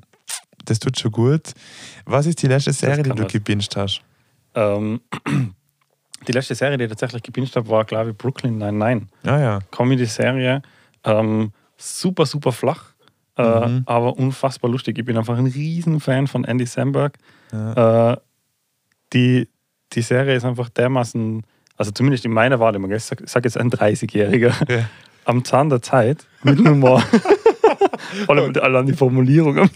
das 0.65 0.79
tut 0.79 0.97
schon 0.97 1.11
gut. 1.11 1.53
Was 2.05 2.25
ist 2.25 2.41
die 2.41 2.47
letzte 2.47 2.71
Serie, 2.71 3.03
die 3.03 3.09
du 3.09 3.23
was. 3.23 3.31
gebinged 3.31 3.75
hast? 3.75 4.01
Ähm, 4.55 5.01
die 6.27 6.31
letzte 6.31 6.55
Serie, 6.55 6.77
die 6.77 6.85
ich 6.85 6.89
tatsächlich 6.89 7.23
gebinged 7.23 7.55
habe, 7.55 7.67
war, 7.67 7.83
glaube 7.83 8.11
ich, 8.11 8.17
Brooklyn 8.17 8.57
99. 8.57 9.09
Ja, 9.23 9.39
ja. 9.39 9.59
Comedy-Serie. 9.71 10.61
Ähm, 11.03 11.51
super, 11.77 12.25
super 12.25 12.51
flach, 12.51 12.92
äh, 13.37 13.67
Mhm. 13.67 13.83
aber 13.85 14.17
unfassbar 14.17 14.69
lustig. 14.69 14.97
Ich 14.99 15.05
bin 15.05 15.17
einfach 15.17 15.37
ein 15.37 15.47
Riesenfan 15.47 16.27
von 16.27 16.43
Andy 16.43 16.65
Samberg. 16.65 17.17
ja. 17.51 18.11
Äh, 18.13 18.17
die, 19.13 19.47
die 19.93 20.01
Serie 20.01 20.35
ist 20.35 20.43
einfach 20.45 20.69
dermaßen, 20.69 21.43
also 21.77 21.91
zumindest 21.91 22.25
in 22.25 22.31
meiner 22.31 22.59
Wahrnehmung, 22.59 22.91
ich 22.91 23.03
sag 23.03 23.43
jetzt 23.45 23.57
ein 23.57 23.69
30-Jähriger, 23.69 24.53
Ja. 24.71 24.89
am 25.25 25.43
Zahn 25.45 25.69
der 25.69 25.81
Zeit 25.81 26.25
mit 26.43 26.59
Humor. 26.59 27.03
Vor 28.25 28.35
allem 28.35 28.53
allein 28.61 28.85
die 28.85 28.93
Formulierung 28.93 29.57
am 29.57 29.69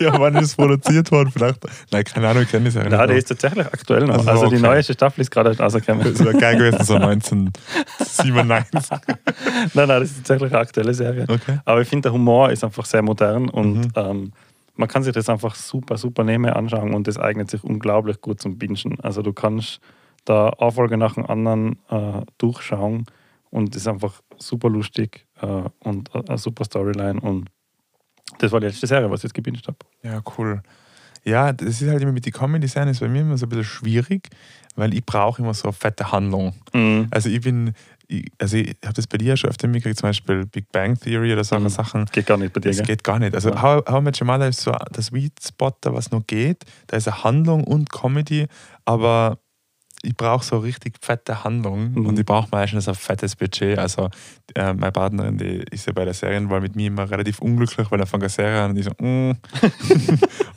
Ja, 0.00 0.18
wann 0.18 0.36
ist 0.36 0.44
es 0.44 0.56
produziert 0.56 1.10
worden? 1.10 1.30
Vielleicht. 1.32 1.60
Nein, 1.90 2.04
keine 2.04 2.28
Ahnung, 2.28 2.42
ich 2.44 2.50
kenne 2.50 2.66
das 2.66 2.74
ja 2.74 2.82
nicht. 2.82 2.92
Nein, 2.92 3.08
der 3.08 3.16
ist 3.16 3.28
tatsächlich 3.28 3.66
aktuell 3.66 4.06
noch. 4.06 4.18
Also, 4.18 4.30
also 4.30 4.46
okay. 4.46 4.56
die 4.56 4.62
neueste 4.62 4.92
Staffel 4.92 5.20
ist 5.20 5.30
gerade 5.30 5.56
rausgekommen. 5.56 6.04
Das 6.04 6.24
wäre 6.24 6.36
geil 6.36 6.56
gewesen, 6.56 6.84
so 6.84 6.94
1997. 6.94 8.44
nein, 8.44 8.64
nein, 9.74 9.88
das 9.88 10.10
ist 10.10 10.16
tatsächlich 10.18 10.52
eine 10.52 10.60
aktuelle 10.60 10.94
Serie. 10.94 11.24
Okay. 11.28 11.58
Aber 11.64 11.80
ich 11.80 11.88
finde, 11.88 12.02
der 12.02 12.12
Humor 12.12 12.50
ist 12.50 12.64
einfach 12.64 12.84
sehr 12.84 13.02
modern 13.02 13.48
und 13.48 13.78
mhm. 13.78 13.92
ähm, 13.96 14.32
man 14.76 14.88
kann 14.88 15.02
sich 15.02 15.12
das 15.12 15.28
einfach 15.28 15.54
super, 15.54 15.98
super 15.98 16.24
nehmen 16.24 16.50
anschauen 16.50 16.94
und 16.94 17.06
das 17.06 17.18
eignet 17.18 17.50
sich 17.50 17.62
unglaublich 17.62 18.20
gut 18.20 18.40
zum 18.40 18.58
Bingen. 18.58 18.98
Also 19.02 19.22
du 19.22 19.32
kannst 19.32 19.80
da 20.24 20.48
Auffolge 20.48 20.96
nach 20.96 21.14
dem 21.14 21.26
anderen 21.26 21.78
äh, 21.90 22.22
durchschauen 22.38 23.06
und 23.50 23.74
das 23.74 23.82
ist 23.82 23.88
einfach 23.88 24.20
super 24.38 24.68
lustig 24.68 25.26
äh, 25.40 25.62
und 25.80 26.14
eine 26.14 26.38
super 26.38 26.64
Storyline 26.64 27.20
und 27.20 27.50
das 28.38 28.52
war 28.52 28.60
die 28.60 28.66
letzte 28.66 28.86
Serie, 28.86 29.10
was 29.10 29.20
ich 29.20 29.24
jetzt 29.24 29.34
gebinged 29.34 29.66
habe. 29.66 29.78
Ja, 30.02 30.22
cool. 30.38 30.62
Ja, 31.24 31.52
das 31.52 31.82
ist 31.82 31.88
halt 31.88 32.00
immer 32.00 32.12
mit 32.12 32.24
den 32.24 32.32
Comedy-Serien 32.32 32.90
ist 32.90 33.00
bei 33.00 33.08
mir 33.08 33.20
immer 33.20 33.36
so 33.36 33.46
ein 33.46 33.50
bisschen 33.50 33.64
schwierig, 33.64 34.28
weil 34.76 34.94
ich 34.94 35.04
brauche 35.04 35.42
immer 35.42 35.52
so 35.52 35.64
eine 35.64 35.72
fette 35.72 36.12
Handlung. 36.12 36.54
Mhm. 36.72 37.08
Also 37.10 37.28
ich 37.28 37.42
bin, 37.42 37.74
ich, 38.08 38.30
also 38.38 38.56
ich 38.56 38.76
habe 38.82 38.94
das 38.94 39.06
bei 39.06 39.18
dir 39.18 39.36
schon 39.36 39.50
öfter 39.50 39.68
mitgekriegt, 39.68 39.98
zum 39.98 40.08
Beispiel 40.08 40.46
Big 40.46 40.72
Bang 40.72 40.98
Theory 40.98 41.32
oder 41.32 41.44
solche 41.44 41.64
mhm. 41.64 41.68
Sachen. 41.68 42.04
Geht 42.06 42.26
gar 42.26 42.38
nicht 42.38 42.54
bei 42.54 42.60
dir, 42.60 42.70
Das 42.70 42.82
geht 42.82 43.04
gar 43.04 43.18
nicht. 43.18 43.34
Also 43.34 43.50
ja. 43.50 43.60
How, 43.60 43.84
How 43.86 44.00
Much 44.00 44.22
Mother 44.22 44.48
ist 44.48 44.62
so 44.62 44.72
der 44.72 45.02
Sweet 45.02 45.34
Spot, 45.46 45.72
da 45.82 45.92
was 45.92 46.10
noch 46.10 46.26
geht. 46.26 46.64
Da 46.86 46.96
ist 46.96 47.06
eine 47.06 47.22
Handlung 47.22 47.64
und 47.64 47.90
Comedy, 47.90 48.46
aber 48.86 49.38
ich 50.02 50.16
brauche 50.16 50.44
so 50.44 50.58
richtig 50.58 50.96
fette 51.00 51.44
Handlung 51.44 51.92
mhm. 51.92 52.06
und 52.06 52.18
ich 52.18 52.24
brauche 52.24 52.48
meistens 52.50 52.88
ein 52.88 52.94
fettes 52.94 53.36
Budget. 53.36 53.78
Also 53.78 54.08
äh, 54.54 54.72
meine 54.72 54.92
Partnerin, 54.92 55.36
die 55.36 55.62
ist 55.70 55.86
ja 55.86 55.92
bei 55.92 56.04
der 56.04 56.14
Serienwahl 56.14 56.60
mit 56.60 56.74
mir 56.74 56.86
immer 56.86 57.10
relativ 57.10 57.40
unglücklich, 57.40 57.90
weil 57.90 58.00
er 58.00 58.06
fängt 58.06 58.22
eine 58.22 58.30
Serie 58.30 58.62
an 58.62 58.70
und 58.70 58.78
ich 58.78 58.86
so, 58.86 58.92
mm. 58.92 59.30
und 59.30 59.36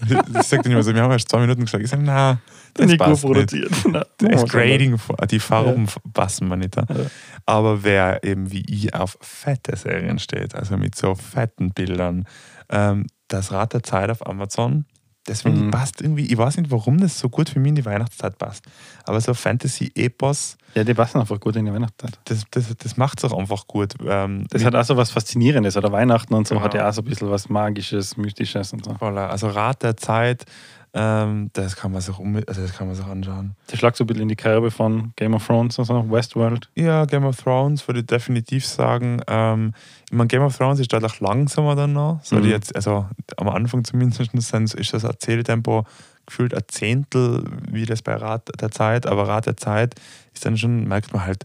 ich 0.40 0.48
sage 0.48 0.64
dann 0.64 0.72
immer 0.72 0.84
so, 0.84 0.94
wir 0.94 1.02
haben 1.02 1.12
erst 1.12 1.30
zwei 1.30 1.40
Minuten 1.40 1.66
gesagt. 1.66 1.84
Ich 1.84 1.90
sage, 1.90 2.04
na, 2.04 2.40
das 2.74 2.88
nicht 2.88 3.00
passt 3.00 3.22
gut 3.22 3.34
produziert. 3.34 3.72
Nicht. 3.86 4.08
Das 4.22 4.46
Grading, 4.46 4.98
die 5.30 5.40
Farben 5.40 5.86
ja. 5.86 6.12
passen 6.14 6.48
mir 6.48 6.58
nicht. 6.58 6.76
Ja. 6.76 6.86
Aber 7.46 7.84
wer 7.84 8.24
eben 8.24 8.52
wie 8.52 8.64
ich 8.68 8.94
auf 8.96 9.18
fette 9.22 9.76
Serien 9.76 10.20
steht, 10.20 10.56
also 10.56 10.78
mit 10.78 10.96
so 10.96 11.16
fetten 11.16 11.72
Bildern, 11.72 12.26
ähm, 12.70 13.08
das 13.28 13.52
Rad 13.52 13.74
der 13.74 13.84
Zeit 13.84 14.10
auf 14.10 14.26
Amazon 14.26 14.86
Deswegen 15.28 15.68
mhm. 15.68 15.72
passt 15.72 16.02
irgendwie, 16.02 16.26
ich 16.26 16.38
weiß 16.38 16.58
nicht, 16.58 16.70
warum 16.70 17.00
das 17.00 17.18
so 17.18 17.30
gut 17.30 17.50
für 17.50 17.60
mich 17.60 17.70
in 17.70 17.76
die 17.76 17.86
Weihnachtszeit 17.86 18.38
passt. 18.38 18.66
Aber 19.06 19.22
so 19.22 19.34
Fantasy-Epos. 19.34 20.58
Ja, 20.76 20.84
die 20.84 20.94
passen 20.94 21.20
einfach 21.20 21.40
gut 21.40 21.56
in 21.56 21.66
die 21.66 21.72
Weihnachtszeit. 21.72 22.20
Das, 22.26 22.44
das, 22.52 22.76
das 22.76 22.98
macht 22.98 23.24
es 23.24 23.32
auch 23.32 23.38
einfach 23.38 23.68
gut. 23.68 23.94
Ähm, 24.06 24.46
das 24.50 24.66
hat 24.66 24.76
auch 24.76 24.84
so 24.84 24.98
was 24.98 25.12
Faszinierendes. 25.12 25.78
Oder 25.78 25.94
Weihnachten 25.94 26.34
und 26.34 26.48
so 26.48 26.56
genau. 26.56 26.66
hat 26.66 26.74
ja 26.74 26.90
auch 26.90 26.94
so 26.94 27.02
ein 27.02 27.06
bisschen 27.06 27.30
was 27.30 27.48
Magisches, 27.48 28.18
Mystisches 28.18 28.74
und 28.74 28.84
so. 28.84 28.92
Voilà. 28.92 29.28
Also 29.28 29.48
Rat 29.48 29.84
der 29.84 29.96
Zeit, 29.96 30.46
ähm, 30.96 31.50
das, 31.54 31.76
kann 31.76 31.92
man 31.92 32.02
sich 32.02 32.18
um, 32.20 32.36
also 32.48 32.62
das 32.62 32.74
kann 32.74 32.88
man 32.88 32.96
sich 32.96 33.06
anschauen. 33.06 33.56
Der 33.72 33.78
schlägt 33.78 33.98
so 33.98 34.04
ein 34.04 34.08
bisschen 34.08 34.24
in 34.24 34.30
die 34.30 34.36
Kerbe 34.36 34.70
von 34.70 35.12
Game 35.16 35.34
of 35.34 35.46
Thrones, 35.46 35.80
also 35.80 36.10
Westworld. 36.12 36.70
Ja, 36.76 37.06
Game 37.06 37.26
of 37.26 37.38
Thrones 37.38 37.88
würde 37.88 38.02
ich 38.02 38.06
definitiv 38.06 38.66
sagen. 38.66 39.22
Ähm, 39.28 39.74
ich 40.06 40.16
meine, 40.16 40.28
Game 40.28 40.44
of 40.44 40.56
Thrones 40.56 40.80
ist 40.80 40.94
deutlich 40.94 41.20
langsamer 41.20 41.76
dann 41.76 41.94
noch. 41.94 42.20
So 42.24 42.36
mhm. 42.36 42.46
jetzt, 42.46 42.76
also 42.76 43.08
am 43.38 43.50
Anfang 43.50 43.84
zumindest 43.84 44.22
ist 44.76 44.94
das 44.94 45.04
Erzähltempo 45.04 45.86
gefühlt 46.26 46.54
ein 46.54 46.64
Zehntel 46.68 47.44
wie 47.70 47.86
das 47.86 48.02
bei 48.02 48.16
Rat 48.16 48.50
der 48.62 48.72
Zeit, 48.72 49.08
aber 49.08 49.28
Rat 49.28 49.48
der 49.48 49.58
Zeit 49.58 49.96
ist 50.34 50.46
dann 50.46 50.58
schon, 50.58 50.88
merkt 50.88 51.12
man 51.12 51.26
halt, 51.26 51.44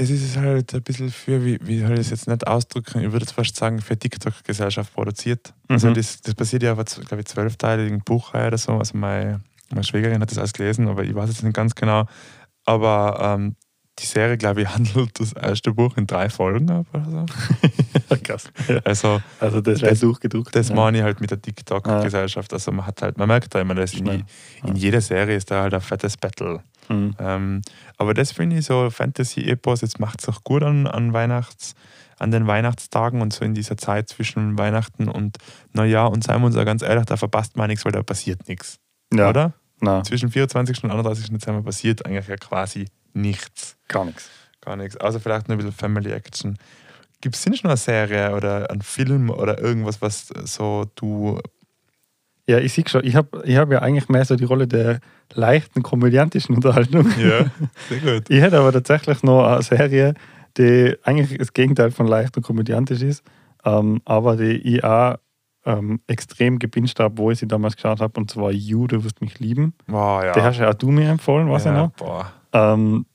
es 0.00 0.10
ist 0.10 0.36
halt 0.36 0.72
ein 0.74 0.82
bisschen 0.82 1.10
für, 1.10 1.44
wie, 1.44 1.58
wie 1.60 1.80
soll 1.80 1.92
ich 1.92 1.98
das 1.98 2.10
jetzt 2.10 2.28
nicht 2.28 2.46
ausdrücken, 2.46 3.00
ich 3.00 3.12
würde 3.12 3.24
jetzt 3.24 3.32
fast 3.32 3.56
sagen, 3.56 3.80
für 3.80 3.98
TikTok-Gesellschaft 3.98 4.94
produziert. 4.94 5.52
Also 5.68 5.88
mhm. 5.88 5.94
Also 5.94 6.00
das, 6.00 6.20
das 6.22 6.34
passiert 6.34 6.62
ja 6.62 6.72
auf 6.74 6.84
glaube 6.84 7.20
ich, 7.20 7.26
zwölfteiligen 7.26 8.02
Buchreihe 8.04 8.46
oder 8.46 8.58
so. 8.58 8.72
Also 8.74 8.96
meine, 8.96 9.40
meine 9.70 9.82
Schwägerin 9.82 10.22
hat 10.22 10.30
das 10.30 10.38
alles 10.38 10.52
gelesen, 10.52 10.86
aber 10.86 11.02
ich 11.02 11.14
weiß 11.14 11.28
jetzt 11.28 11.42
nicht 11.42 11.54
ganz 11.54 11.74
genau. 11.74 12.06
Aber 12.64 13.36
ähm, 13.38 13.56
die 13.98 14.06
Serie, 14.06 14.36
glaube 14.36 14.62
ich, 14.62 14.68
handelt 14.74 15.18
das 15.20 15.32
erste 15.32 15.72
Buch 15.72 15.96
in 15.96 16.06
drei 16.06 16.28
Folgen 16.28 16.70
ab 16.70 16.86
oder 16.92 17.10
so. 17.10 18.16
Krass. 18.22 18.50
Also, 18.84 19.20
also 19.40 19.60
das 19.60 19.82
wäre 19.82 19.96
durchgedruckt. 19.96 20.54
Das 20.54 20.68
ja. 20.68 20.74
meine 20.74 20.98
ich 20.98 21.04
halt 21.04 21.20
mit 21.20 21.30
der 21.30 21.40
TikTok-Gesellschaft. 21.40 22.52
Also 22.52 22.72
man 22.72 22.86
hat 22.86 23.02
halt, 23.02 23.18
man 23.18 23.28
merkt 23.28 23.54
da 23.54 23.60
immer, 23.60 23.74
dass 23.74 23.94
in, 23.94 24.24
in 24.64 24.76
jeder 24.76 25.00
Serie 25.00 25.36
ist 25.36 25.50
da 25.50 25.62
halt 25.62 25.74
ein 25.74 25.80
fettes 25.80 26.16
Battle. 26.16 26.62
Mhm. 26.88 27.14
Ähm, 27.18 27.62
aber 27.96 28.14
das 28.14 28.32
finde 28.32 28.56
ich 28.56 28.66
so 28.66 28.88
Fantasy-Epos, 28.90 29.82
jetzt 29.82 30.00
macht 30.00 30.22
es 30.22 30.28
auch 30.28 30.42
gut 30.42 30.62
an, 30.62 30.86
an 30.86 31.12
Weihnachts, 31.12 31.74
an 32.18 32.30
den 32.30 32.46
Weihnachtstagen 32.46 33.20
und 33.20 33.32
so 33.32 33.44
in 33.44 33.54
dieser 33.54 33.76
Zeit 33.76 34.08
zwischen 34.08 34.58
Weihnachten 34.58 35.08
und 35.08 35.38
Neujahr. 35.72 36.10
Und 36.10 36.24
seien 36.24 36.40
wir 36.40 36.46
uns 36.46 36.56
ja 36.56 36.64
ganz 36.64 36.82
ehrlich, 36.82 37.04
da 37.04 37.16
verpasst 37.16 37.56
man 37.56 37.68
nichts, 37.68 37.84
weil 37.84 37.92
da 37.92 38.02
passiert 38.02 38.48
nichts. 38.48 38.78
Ja. 39.12 39.28
Oder? 39.28 39.52
Na. 39.80 40.02
Zwischen 40.02 40.30
24. 40.30 40.84
und 40.84 40.90
31. 40.90 41.28
Dezember 41.30 41.62
passiert 41.62 42.04
eigentlich 42.04 42.26
ja 42.26 42.36
quasi 42.36 42.86
nichts. 43.12 43.76
Gar 43.88 44.04
nichts. 44.04 44.30
Gar 44.60 44.76
nichts. 44.76 44.96
Außer 44.96 45.20
vielleicht 45.20 45.48
nur 45.48 45.56
ein 45.56 45.58
bisschen 45.58 45.72
Family 45.72 46.12
Action. 46.12 46.58
Gibt 47.20 47.34
es 47.34 47.46
nicht 47.46 47.64
noch 47.64 47.70
eine 47.70 47.76
Serie 47.76 48.34
oder 48.34 48.70
einen 48.70 48.82
Film 48.82 49.30
oder 49.30 49.58
irgendwas, 49.58 50.00
was 50.00 50.28
so 50.44 50.84
du 50.94 51.40
ja, 52.48 52.58
ich 52.58 52.72
sehe 52.72 52.84
schon, 52.88 53.04
ich 53.04 53.14
habe 53.14 53.42
ich 53.44 53.58
hab 53.58 53.70
ja 53.70 53.80
eigentlich 53.80 54.08
mehr 54.08 54.24
so 54.24 54.34
die 54.34 54.44
Rolle 54.44 54.66
der 54.66 55.00
leichten 55.34 55.82
komödiantischen 55.82 56.54
Unterhaltung. 56.54 57.06
Ja, 57.18 57.44
sehr 57.90 57.98
gut. 58.00 58.30
ich 58.30 58.40
hätte 58.40 58.58
aber 58.58 58.72
tatsächlich 58.72 59.22
noch 59.22 59.46
eine 59.46 59.62
Serie, 59.62 60.14
die 60.56 60.96
eigentlich 61.02 61.36
das 61.36 61.52
Gegenteil 61.52 61.90
von 61.90 62.06
leicht 62.06 62.38
und 62.38 62.42
komödiantisch 62.42 63.02
ist, 63.02 63.22
ähm, 63.66 64.00
aber 64.06 64.36
die 64.36 64.56
ich 64.56 64.82
auch 64.82 65.16
ähm, 65.66 66.00
extrem 66.06 66.58
gebinged 66.58 66.98
habe, 67.00 67.18
wo 67.18 67.30
ich 67.30 67.38
sie 67.38 67.46
damals 67.46 67.76
geschaut 67.76 68.00
habe, 68.00 68.18
und 68.18 68.30
zwar 68.30 68.50
You, 68.50 68.86
du 68.86 69.04
wirst 69.04 69.20
mich 69.20 69.38
lieben. 69.38 69.74
Wow, 69.86 70.24
ja. 70.24 70.32
Die 70.32 70.40
hast 70.40 70.58
ja 70.58 70.70
auch 70.70 70.74
du 70.74 70.90
mir 70.90 71.10
empfohlen, 71.10 71.50
was 71.50 71.64
ja, 71.64 71.72
noch. 71.72 71.90
Boah. 71.90 72.32
Ähm, 72.52 73.06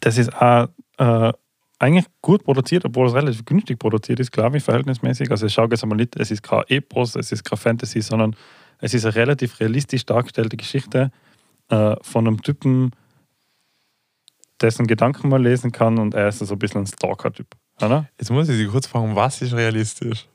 das 0.00 0.18
ist 0.18 0.34
auch 0.34 0.68
äh, 0.98 1.32
eigentlich 1.78 2.06
gut 2.22 2.44
produziert, 2.44 2.84
obwohl 2.84 3.06
es 3.06 3.14
relativ 3.14 3.44
günstig 3.44 3.78
produziert 3.78 4.20
ist, 4.20 4.32
glaube 4.32 4.56
ich, 4.56 4.64
verhältnismäßig. 4.64 5.30
Also 5.30 5.46
ich 5.46 5.52
schaue 5.52 5.68
jetzt 5.70 5.82
einmal 5.82 5.96
nicht, 5.96 6.16
es 6.16 6.30
ist 6.30 6.42
kein 6.42 6.64
Epos, 6.68 7.14
es 7.14 7.32
ist 7.32 7.44
kein 7.44 7.58
Fantasy, 7.58 8.00
sondern 8.00 8.34
es 8.80 8.94
ist 8.94 9.04
eine 9.04 9.14
relativ 9.14 9.60
realistisch 9.60 10.04
dargestellte 10.04 10.56
Geschichte 10.56 11.10
äh, 11.68 11.96
von 12.02 12.26
einem 12.26 12.42
Typen, 12.42 12.92
dessen 14.60 14.86
Gedanken 14.88 15.28
man 15.28 15.42
lesen 15.42 15.70
kann 15.70 15.98
und 15.98 16.14
er 16.14 16.28
ist 16.28 16.40
so 16.40 16.52
ein 16.52 16.58
bisschen 16.58 16.82
ein 16.82 16.86
Stalker-Typ. 16.86 17.46
Jetzt 18.18 18.30
muss 18.30 18.48
ich 18.48 18.56
Sie 18.56 18.66
kurz 18.66 18.88
fragen, 18.88 19.14
was 19.14 19.40
ist 19.40 19.54
realistisch? 19.54 20.26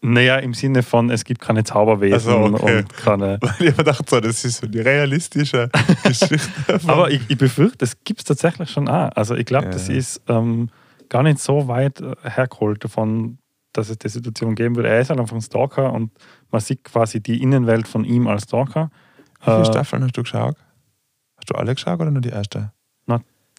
Naja, 0.00 0.36
im 0.36 0.52
Sinne 0.52 0.82
von, 0.82 1.10
es 1.10 1.24
gibt 1.24 1.40
keine 1.40 1.62
Zauberwesen 1.62 2.14
also, 2.14 2.54
okay. 2.54 2.78
und 2.78 2.92
keine. 2.94 3.38
Weil 3.40 3.68
ich 3.68 3.76
dachte 3.76 4.04
so, 4.08 4.20
das 4.20 4.44
ist 4.44 4.58
so 4.58 4.66
die 4.66 4.80
realistische 4.80 5.70
Geschichte. 6.02 6.80
Aber 6.86 7.10
ich, 7.10 7.20
ich 7.28 7.38
befürchte, 7.38 7.78
das 7.78 8.02
gibt 8.04 8.20
es 8.20 8.24
tatsächlich 8.24 8.70
schon 8.70 8.88
auch. 8.88 9.10
Also 9.14 9.34
ich 9.34 9.46
glaube, 9.46 9.66
ja. 9.66 9.72
das 9.72 9.88
ist 9.88 10.22
ähm, 10.28 10.70
gar 11.08 11.22
nicht 11.22 11.38
so 11.38 11.68
weit 11.68 12.00
äh, 12.00 12.14
hergeholt 12.22 12.82
davon, 12.82 13.38
dass 13.72 13.88
es 13.88 13.98
die 13.98 14.08
Situation 14.08 14.54
geben 14.54 14.76
würde. 14.76 14.88
Er 14.88 15.00
ist 15.00 15.10
halt 15.10 15.20
einfach 15.20 15.36
ein 15.36 15.42
Stalker 15.42 15.92
und 15.92 16.10
man 16.50 16.60
sieht 16.60 16.82
quasi 16.84 17.20
die 17.20 17.40
Innenwelt 17.42 17.86
von 17.86 18.04
ihm 18.04 18.26
als 18.26 18.44
Stalker. 18.44 18.90
Wie 19.40 19.44
viele 19.44 19.60
äh, 19.60 19.64
Staffeln 19.66 20.02
hast 20.02 20.16
du 20.16 20.22
geschaut? 20.22 20.56
Hast 21.36 21.50
du 21.50 21.54
alle 21.54 21.74
geschaut 21.74 22.00
oder 22.00 22.10
nur 22.10 22.22
die 22.22 22.30
erste? 22.30 22.72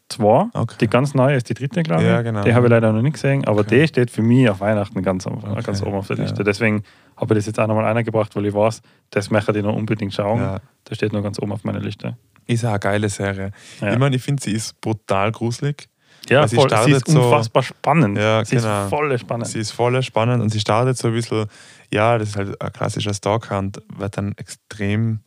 Zwei. 0.09 0.47
Okay. 0.53 0.75
Die 0.79 0.87
ganz 0.87 1.13
neue 1.13 1.35
ist 1.35 1.49
die 1.49 1.53
dritte, 1.53 1.83
glaube 1.83 2.03
ich. 2.03 2.07
Ja, 2.07 2.21
genau. 2.21 2.41
Die 2.41 2.53
habe 2.53 2.67
ich 2.67 2.71
leider 2.71 2.93
noch 2.93 3.01
nicht 3.01 3.13
gesehen, 3.13 3.43
aber 3.45 3.61
okay. 3.61 3.81
die 3.81 3.87
steht 3.87 4.09
für 4.09 4.21
mich 4.21 4.49
auf 4.49 4.61
Weihnachten 4.61 5.01
ganz, 5.03 5.27
okay. 5.27 5.61
ganz 5.61 5.81
oben 5.81 5.95
auf 5.95 6.07
der 6.07 6.15
Liste. 6.15 6.37
Ja. 6.37 6.43
Deswegen 6.43 6.83
habe 7.17 7.33
ich 7.33 7.39
das 7.39 7.47
jetzt 7.47 7.59
auch 7.59 7.67
nochmal 7.67 7.85
eingebracht, 7.85 8.33
weil 8.35 8.45
ich 8.45 8.53
weiß, 8.53 8.81
das 9.09 9.29
möchte 9.31 9.57
ich 9.57 9.63
noch 9.63 9.75
unbedingt 9.75 10.13
schauen. 10.13 10.39
Ja. 10.39 10.59
Das 10.85 10.97
steht 10.97 11.11
noch 11.11 11.23
ganz 11.23 11.39
oben 11.39 11.51
auf 11.51 11.65
meiner 11.65 11.81
Liste. 11.81 12.15
Ist 12.45 12.63
auch 12.63 12.69
eine 12.69 12.79
geile 12.79 13.09
Serie. 13.09 13.51
Ja. 13.81 13.91
Ich 13.91 13.99
meine, 13.99 14.15
ich 14.15 14.21
finde, 14.21 14.41
sie 14.41 14.53
ist 14.53 14.79
brutal 14.79 15.33
gruselig. 15.33 15.89
Ja, 16.29 16.47
sie, 16.47 16.55
voll, 16.55 16.69
sie 16.85 16.91
ist 16.91 17.07
unfassbar 17.07 17.63
so, 17.63 17.67
spannend. 17.67 18.17
Ja, 18.17 18.43
sie 18.43 18.57
genau. 18.57 18.83
ist 18.83 18.89
voll 18.89 19.17
spannend. 19.17 19.47
Sie 19.47 19.59
ist 19.59 19.71
voll 19.71 20.01
spannend 20.03 20.41
und 20.41 20.49
sie 20.49 20.59
startet 20.59 20.97
so 20.97 21.09
ein 21.09 21.13
bisschen, 21.13 21.45
ja, 21.93 22.17
das 22.17 22.29
ist 22.29 22.37
halt 22.37 22.61
ein 22.61 22.73
klassischer 22.73 23.13
Stalker 23.13 23.59
und 23.59 23.81
wird 23.95 24.17
dann 24.17 24.33
extrem 24.37 25.19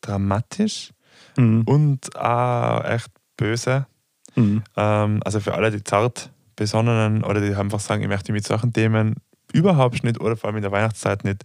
dramatisch 0.00 0.92
mhm. 1.36 1.62
und 1.66 2.16
auch 2.16 2.84
echt 2.84 3.10
böse. 3.36 3.86
Mhm. 4.36 4.62
Ähm, 4.76 5.20
also 5.24 5.40
für 5.40 5.54
alle, 5.54 5.70
die 5.70 5.82
zart 5.82 6.30
besonnenen 6.56 7.24
oder 7.24 7.40
die 7.40 7.54
einfach 7.54 7.80
sagen, 7.80 8.02
ich 8.02 8.08
möchte 8.08 8.32
mich 8.32 8.42
mit 8.42 8.46
solchen 8.46 8.72
Themen 8.72 9.16
überhaupt 9.52 10.04
nicht 10.04 10.20
oder 10.20 10.36
vor 10.36 10.48
allem 10.48 10.56
in 10.56 10.62
der 10.62 10.72
Weihnachtszeit 10.72 11.24
nicht, 11.24 11.44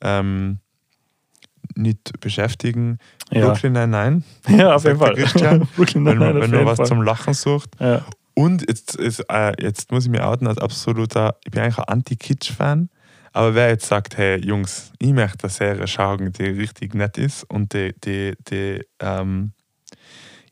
ähm, 0.00 0.58
nicht 1.74 2.20
beschäftigen. 2.20 2.98
Ja. 3.30 3.46
Brooklyn 3.46 3.72
nein, 3.72 3.90
nein. 3.90 4.24
Ja, 4.48 4.74
auf 4.74 4.84
jeden 4.84 4.98
Fall. 4.98 5.14
Christian, 5.14 5.68
wenn, 5.76 6.18
man, 6.18 6.40
wenn 6.40 6.50
man 6.50 6.66
was 6.66 6.76
Fall. 6.76 6.86
zum 6.86 7.02
Lachen 7.02 7.34
sucht. 7.34 7.70
Ja. 7.78 8.04
Und 8.34 8.68
jetzt, 8.68 8.94
ist, 8.94 9.24
äh, 9.28 9.52
jetzt 9.60 9.90
muss 9.90 10.04
ich 10.04 10.10
mich 10.10 10.20
outen 10.20 10.46
als 10.46 10.58
absoluter, 10.58 11.36
ich 11.44 11.50
bin 11.50 11.60
eigentlich 11.60 11.78
ein 11.78 11.84
Anti-Kitsch-Fan. 11.84 12.88
Aber 13.32 13.54
wer 13.54 13.68
jetzt 13.68 13.86
sagt, 13.86 14.16
hey 14.16 14.38
Jungs, 14.44 14.92
ich 14.98 15.12
möchte 15.12 15.44
eine 15.44 15.50
Serie 15.50 15.86
schauen, 15.86 16.32
die 16.32 16.44
richtig 16.44 16.94
nett 16.94 17.18
ist 17.18 17.44
und 17.44 17.72
die, 17.72 17.94
die, 18.04 18.34
die 18.48 18.84
ähm, 19.00 19.52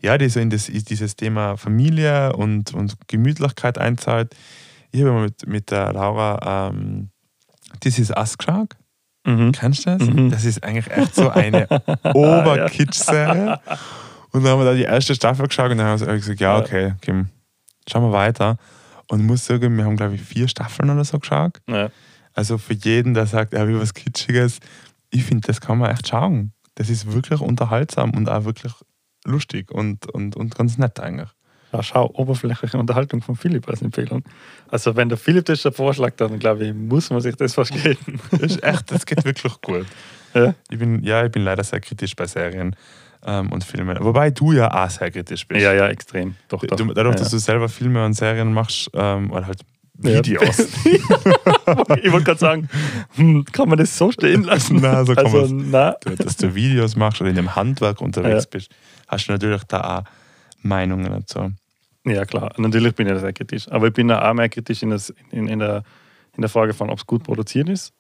ja, 0.03 0.19
die 0.19 0.29
so 0.29 0.41
in 0.41 0.51
das, 0.51 0.67
dieses 0.67 1.17
Thema 1.17 1.57
Familie 1.57 2.35
und, 2.35 2.75
und 2.75 2.97
Gemütlichkeit 3.09 3.79
einzahlt, 3.79 4.35
ich 4.93 5.03
habe 5.03 5.13
mit, 5.21 5.47
mit 5.47 5.71
der 5.71 5.93
Laura 5.93 6.71
ähm, 6.71 7.11
This 7.81 7.99
is 7.99 8.11
Us 8.11 8.39
geschaut. 8.39 8.77
Mhm. 9.27 9.53
Kennst 9.53 9.87
du 9.87 9.99
das? 9.99 10.09
Mhm. 10.09 10.31
Das 10.31 10.45
ist 10.45 10.63
eigentlich 10.63 10.91
echt 10.91 11.15
so 11.15 11.29
eine 11.31 11.67
Oberkitsch-Serie. 12.15 13.61
Und 14.33 14.45
dann 14.45 14.53
haben 14.53 14.61
wir 14.61 14.65
da 14.65 14.75
die 14.75 14.83
erste 14.83 15.15
Staffel 15.15 15.49
geschaut 15.49 15.71
und 15.71 15.79
dann 15.79 15.87
haben 15.87 16.01
wir 16.01 16.15
gesagt, 16.15 16.41
ja, 16.41 16.59
okay, 16.59 16.95
Kim, 17.01 17.29
schauen 17.89 18.05
wir 18.05 18.13
weiter. 18.13 18.57
Und 19.09 19.21
ich 19.21 19.27
muss 19.27 19.45
sagen, 19.45 19.77
wir 19.77 19.85
haben, 19.85 19.97
glaube 19.97 20.15
ich, 20.15 20.23
vier 20.23 20.49
Staffeln 20.49 20.91
oder 20.91 21.05
so 21.05 21.19
geschaut. 21.19 21.61
Ja. 21.69 21.91
Also 22.35 22.59
für 22.59 22.75
jeden, 22.75 23.15
der 23.15 23.27
sagt, 23.27 23.55
er 23.55 23.67
will 23.67 23.81
was 23.81 23.95
Kitschiges, 23.95 24.59
ich 25.11 25.25
finde, 25.25 25.47
das 25.47 25.61
kann 25.61 25.79
man 25.79 25.91
echt 25.91 26.09
schauen. 26.09 26.53
Das 26.75 26.91
ist 26.91 27.13
wirklich 27.13 27.41
unterhaltsam 27.41 28.11
und 28.11 28.29
auch 28.29 28.45
wirklich 28.45 28.73
lustig 29.27 29.71
und, 29.71 30.07
und, 30.07 30.37
und 30.37 30.55
ganz 30.55 30.79
nett 30.79 30.99
eigentlich. 31.01 31.29
Ja, 31.73 31.83
schau, 31.83 32.11
oberflächliche 32.15 32.79
Unterhaltung 32.79 33.23
von 33.23 33.37
Philipp 33.37 33.69
als 33.69 33.83
Empfehlung. 33.83 34.23
Also 34.69 34.95
wenn 34.97 35.09
der 35.09 35.19
Philipp 35.19 35.47
das 35.47 35.61
schon 35.61 35.73
vorschlägt, 35.73 36.21
dann 36.21 36.39
glaube 36.39 36.65
ich, 36.65 36.75
muss 36.75 37.11
man 37.11 37.21
sich 37.21 37.37
das 37.37 37.55
geben. 37.57 38.21
Das 38.31 38.41
ist 38.41 38.63
echt, 38.63 38.91
das 38.91 39.05
geht 39.05 39.25
wirklich 39.25 39.61
gut. 39.61 39.87
Ja? 40.33 40.55
Ich 40.71 40.79
bin, 40.79 41.03
ja, 41.03 41.25
ich 41.25 41.33
bin 41.33 41.43
leider 41.43 41.65
sehr 41.65 41.81
kritisch 41.81 42.15
bei 42.15 42.27
Serien 42.27 42.77
ähm, 43.25 43.53
und 43.53 43.65
Filmen. 43.65 43.99
Wobei 44.01 44.31
du 44.31 44.53
ja 44.53 44.73
auch 44.73 44.91
sehr 44.91 45.11
kritisch 45.11 45.47
bist. 45.47 45.61
Ja, 45.61 45.73
ja, 45.73 45.89
extrem. 45.89 46.37
Doch, 46.49 46.63
doch. 46.63 46.77
Du, 46.77 46.93
dadurch, 46.95 47.17
ja. 47.17 47.23
dass 47.23 47.31
du 47.31 47.39
selber 47.39 47.69
Filme 47.69 48.05
und 48.05 48.15
Serien 48.15 48.53
machst, 48.53 48.91
ähm, 48.95 49.31
oder 49.33 49.47
halt 49.47 49.61
Videos. 49.99 50.59
ich 50.85 52.13
wollte 52.13 52.25
gerade 52.25 52.39
sagen, 52.39 52.69
hm, 53.15 53.45
kann 53.47 53.69
man 53.69 53.79
das 53.79 53.97
so 53.97 54.13
stehen 54.13 54.45
lassen? 54.45 54.77
Nein, 54.77 55.07
so 55.07 55.15
kann 55.15 55.27
also, 55.27 55.47
na. 55.55 55.97
Du, 56.01 56.15
dass 56.17 56.37
du 56.37 56.55
Videos 56.55 56.97
machst 56.97 57.21
oder 57.21 57.31
in 57.31 57.37
dem 57.37 57.55
Handwerk 57.55 58.01
unterwegs 58.01 58.45
ja. 58.45 58.51
bist, 58.51 58.71
hast 59.09 59.29
du 59.29 59.33
natürlich 59.33 59.65
da 59.65 59.99
auch 59.99 60.05
Meinungen 60.63 61.11
dazu. 61.11 61.53
Ja, 62.05 62.25
klar. 62.25 62.53
Natürlich 62.57 62.95
bin 62.95 63.07
ich 63.07 63.15
da 63.15 63.19
sehr 63.19 63.33
kritisch. 63.33 63.71
Aber 63.71 63.89
ich 63.89 63.93
bin 63.93 64.09
da 64.09 64.31
auch 64.31 64.35
mehr 64.35 64.49
kritisch 64.49 64.83
in, 64.83 64.91
das, 64.91 65.13
in, 65.31 65.49
in, 65.49 65.59
der, 65.59 65.83
in 66.37 66.43
der 66.43 66.51
Frage 66.51 66.73
von, 66.73 66.89
ob 66.91 66.99
es 66.99 67.07
gut 67.07 67.25
produziert 67.25 67.69
ist. 67.69 67.93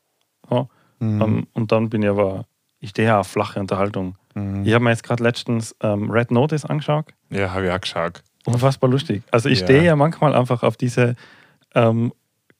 Ja. 0.50 0.68
Mhm. 1.00 1.22
Um, 1.22 1.38
ähm, 1.38 1.46
und 1.52 1.72
dann 1.72 1.90
bin 1.90 2.02
ich 2.02 2.08
aber, 2.08 2.46
ich 2.78 2.90
stehe 2.90 3.08
ja 3.08 3.20
auf 3.20 3.26
flache 3.26 3.58
Unterhaltung. 3.58 4.16
Mhm. 4.34 4.64
Ich 4.64 4.72
habe 4.72 4.84
mir 4.84 4.90
jetzt 4.90 5.02
gerade 5.02 5.22
letztens 5.22 5.74
ähm, 5.80 6.10
Red 6.10 6.30
Notice 6.30 6.64
angeschaut. 6.64 7.06
Ja, 7.30 7.52
habe 7.52 7.66
ich 7.66 7.72
auch 7.72 7.80
geschaut. 7.80 8.22
Unfassbar 8.44 8.88
lustig. 8.88 9.24
Also 9.32 9.48
ich 9.48 9.60
ja. 9.60 9.66
stehe 9.66 9.82
ja 9.82 9.96
manchmal 9.96 10.34
einfach 10.34 10.62
auf 10.62 10.76
diese 10.76 11.16
ähm, 11.76 12.12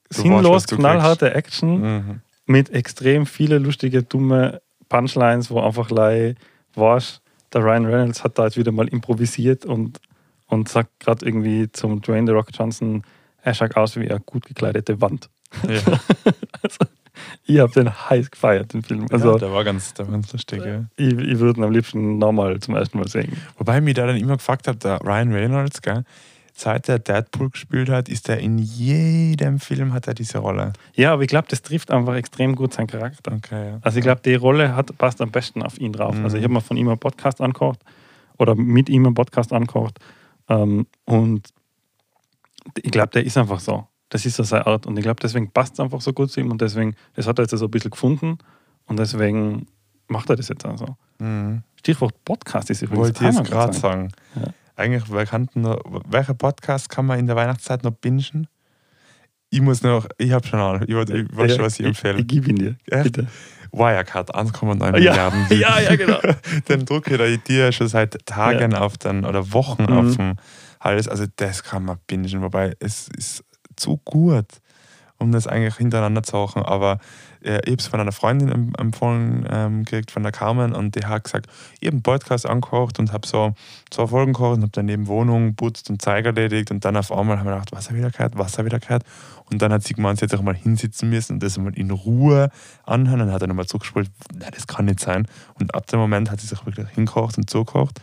sinnlos 0.09 0.63
weißt, 0.63 0.67
knallharte 0.77 1.33
Action 1.33 1.81
mhm. 1.81 2.21
mit 2.45 2.69
extrem 2.69 3.25
viele 3.25 3.57
lustige, 3.57 4.03
dumme 4.03 4.61
Punchlines, 4.87 5.49
wo 5.49 5.59
einfach 5.59 5.89
lei 5.89 6.35
warst, 6.75 7.21
der 7.53 7.63
Ryan 7.63 7.85
Reynolds 7.85 8.23
hat 8.23 8.37
da 8.37 8.45
jetzt 8.45 8.57
wieder 8.57 8.71
mal 8.71 8.87
improvisiert 8.87 9.65
und, 9.65 9.99
und 10.45 10.69
sagt 10.69 10.99
gerade 10.99 11.25
irgendwie 11.25 11.71
zum 11.71 12.01
Dwayne 12.01 12.27
The 12.27 12.33
Rock 12.33 12.49
Johnson, 12.53 13.03
er 13.41 13.53
schaut 13.53 13.75
aus 13.75 13.95
wie 13.95 14.09
eine 14.09 14.19
gut 14.19 14.45
gekleidete 14.45 15.01
Wand. 15.01 15.29
Ja. 15.67 15.79
also, 16.61 16.85
ich 17.45 17.59
habe 17.59 17.71
den 17.71 17.89
heiß 17.89 18.29
gefeiert, 18.29 18.73
den 18.73 18.83
Film. 18.83 19.07
Also, 19.09 19.33
ja, 19.33 19.37
der 19.39 19.51
war 19.51 19.63
ganz, 19.63 19.93
der 19.93 20.05
war 20.05 20.13
ganz 20.13 20.31
lustig. 20.31 20.63
Ja. 20.63 20.85
Ich, 20.97 21.13
ich 21.13 21.39
würde 21.39 21.59
ihn 21.59 21.63
am 21.63 21.71
liebsten 21.71 22.17
nochmal 22.17 22.59
zum 22.59 22.75
ersten 22.75 22.99
Mal 22.99 23.07
sehen. 23.07 23.35
Wobei 23.57 23.77
ich 23.77 23.83
mich 23.83 23.95
da 23.95 24.05
dann 24.05 24.17
immer 24.17 24.37
gefragt 24.37 24.67
habe, 24.67 24.77
der 24.77 25.01
Ryan 25.01 25.33
Reynolds, 25.33 25.81
gell, 25.81 26.03
seit 26.59 26.89
er 26.89 26.97
Deadpool 26.97 27.51
gespielt 27.51 27.89
hat, 27.89 28.09
ist 28.09 28.29
er 28.29 28.39
in 28.39 28.57
jedem 28.57 29.59
Film 29.59 29.93
hat 29.93 30.07
er 30.07 30.15
diese 30.15 30.39
Rolle. 30.39 30.73
Ja, 30.95 31.13
aber 31.13 31.21
ich 31.21 31.27
glaube, 31.27 31.47
das 31.49 31.61
trifft 31.61 31.91
einfach 31.91 32.15
extrem 32.15 32.55
gut 32.55 32.73
seinen 32.73 32.87
Charakter. 32.87 33.33
Okay, 33.33 33.71
ja. 33.71 33.79
Also 33.81 33.99
ich 33.99 34.03
glaube, 34.03 34.21
die 34.25 34.33
Rolle 34.33 34.75
hat, 34.75 34.97
passt 34.97 35.21
am 35.21 35.29
besten 35.29 35.61
auf 35.61 35.79
ihn 35.79 35.93
drauf. 35.93 36.15
Mhm. 36.15 36.23
Also 36.23 36.37
ich 36.37 36.43
habe 36.43 36.53
mir 36.53 36.61
von 36.61 36.75
ihm 36.75 36.87
einen 36.87 36.97
Podcast 36.97 37.41
angehört 37.41 37.79
oder 38.37 38.55
mit 38.55 38.89
ihm 38.89 39.05
einen 39.05 39.13
Podcast 39.13 39.53
angehört 39.53 39.99
ähm, 40.49 40.87
und 41.05 41.47
ich 42.81 42.91
glaube, 42.91 43.09
der 43.09 43.23
ist 43.23 43.37
einfach 43.37 43.59
so. 43.59 43.87
Das 44.09 44.25
ist 44.25 44.35
so 44.35 44.43
seine 44.43 44.65
Art 44.65 44.87
und 44.87 44.97
ich 44.97 45.03
glaube, 45.03 45.19
deswegen 45.21 45.51
passt 45.51 45.73
es 45.73 45.79
einfach 45.79 46.01
so 46.01 46.11
gut 46.11 46.31
zu 46.31 46.39
ihm 46.39 46.49
und 46.49 46.61
deswegen, 46.61 46.95
das 47.15 47.27
hat 47.27 47.39
er 47.39 47.43
jetzt 47.43 47.57
so 47.57 47.65
ein 47.65 47.71
bisschen 47.71 47.91
gefunden 47.91 48.39
und 48.87 48.97
deswegen 48.97 49.67
macht 50.07 50.29
er 50.29 50.37
das 50.37 50.47
jetzt 50.47 50.65
auch 50.65 50.77
so. 50.77 50.95
Mhm. 51.19 51.61
Stichwort 51.75 52.15
Podcast 52.25 52.69
ist 52.71 52.81
übrigens 52.81 52.99
Wollte 52.99 53.27
ich 53.27 53.35
jetzt 53.35 53.49
gerade 53.49 53.73
sagen. 53.73 54.11
Ja 54.35 54.53
eigentlich, 54.77 55.03
wer 55.09 55.25
kann 55.25 55.49
nur, 55.55 55.81
welcher 56.07 56.33
Podcast 56.33 56.89
kann 56.89 57.05
man 57.05 57.19
in 57.19 57.27
der 57.27 57.35
Weihnachtszeit 57.35 57.83
noch 57.83 57.91
bingen? 57.91 58.47
Ich 59.49 59.61
muss 59.61 59.81
noch, 59.81 60.07
ich 60.17 60.31
habe 60.31 60.45
schon 60.45 60.59
Ahnung, 60.59 60.83
ich, 60.83 60.89
ich 60.89 61.37
weiß 61.37 61.55
schon, 61.55 61.65
was 61.65 61.79
ich 61.79 61.85
empfehle. 61.85 62.15
Ich, 62.15 62.21
ich 62.21 62.27
gebe 62.27 62.49
ihn 62.49 62.55
dir, 62.57 62.75
Echt? 62.85 63.03
bitte. 63.03 63.27
Wirecard, 63.71 64.33
1,9 64.33 64.83
ja. 64.83 64.91
Milliarden. 64.91 65.47
ja, 65.57 65.79
ja, 65.79 65.95
genau. 65.95 66.19
den 66.69 66.85
drucke 66.85 67.25
ich 67.25 67.43
dir 67.43 67.71
schon 67.71 67.87
seit 67.87 68.25
Tagen 68.25 68.71
ja. 68.71 68.79
auf 68.79 68.97
den, 68.97 69.25
oder 69.25 69.51
Wochen 69.53 69.83
mhm. 69.83 69.97
auf 69.97 70.15
dem 70.15 70.35
Hals. 70.79 71.07
Also 71.07 71.25
das 71.35 71.63
kann 71.63 71.85
man 71.85 71.97
bingen, 72.07 72.41
wobei 72.41 72.75
es 72.79 73.09
ist 73.17 73.43
zu 73.75 73.97
gut, 74.05 74.47
um 75.17 75.31
das 75.31 75.47
eigentlich 75.47 75.75
hintereinander 75.75 76.23
zu 76.23 76.37
machen. 76.37 76.63
Aber 76.63 76.99
äh, 77.43 77.59
ich 77.65 77.71
habe 77.71 77.75
es 77.79 77.87
von 77.87 77.99
einer 77.99 78.11
Freundin 78.11 78.73
empfohlen 78.77 79.47
ähm, 79.49 79.85
gekriegt, 79.85 80.11
von 80.11 80.23
der 80.23 80.31
Carmen, 80.31 80.73
und 80.73 80.95
die 80.95 81.05
hat 81.05 81.23
gesagt, 81.23 81.47
ich 81.79 81.87
habe 81.87 81.95
einen 81.95 82.03
Podcast 82.03 82.45
angekocht 82.47 82.99
und 82.99 83.13
habe 83.13 83.27
so 83.27 83.53
zwei 83.89 84.07
Folgen 84.07 84.33
gekocht 84.33 84.57
und 84.57 84.63
habe 84.63 84.71
dann 84.71 84.85
neben 84.85 85.07
Wohnung 85.07 85.55
putzt 85.55 85.89
und 85.89 86.01
Zeug 86.01 86.25
erledigt 86.25 86.71
und 86.71 86.83
dann 86.85 86.97
auf 86.97 87.11
einmal 87.11 87.39
haben 87.39 87.45
wir 87.45 87.53
gedacht, 87.53 87.71
Wasser 87.71 87.95
wieder 87.95 88.11
gehört, 88.11 88.37
Wasser 88.37 88.65
wieder 88.65 88.79
gehört. 88.79 89.03
Und 89.49 89.61
dann 89.61 89.71
hat 89.71 89.83
sie 89.83 89.93
gemeint, 89.93 90.19
sie 90.19 90.25
hätte 90.25 90.37
auch 90.37 90.41
mal 90.41 90.55
hinsitzen 90.55 91.09
müssen 91.09 91.33
und 91.33 91.43
das 91.43 91.57
mal 91.57 91.73
in 91.73 91.91
Ruhe 91.91 92.49
anhören. 92.83 93.21
Und 93.21 93.27
dann 93.27 93.33
hat 93.33 93.41
er 93.41 93.47
nochmal 93.47 93.65
zurückgespult, 93.65 94.09
nein, 94.33 94.51
das 94.53 94.67
kann 94.67 94.85
nicht 94.85 94.99
sein. 94.99 95.25
Und 95.53 95.73
ab 95.73 95.87
dem 95.87 95.99
Moment 95.99 96.29
hat 96.29 96.41
sie 96.41 96.47
sich 96.47 96.65
wirklich 96.65 96.89
hingekocht 96.89 97.37
und 97.37 97.49
zugekocht. 97.49 98.01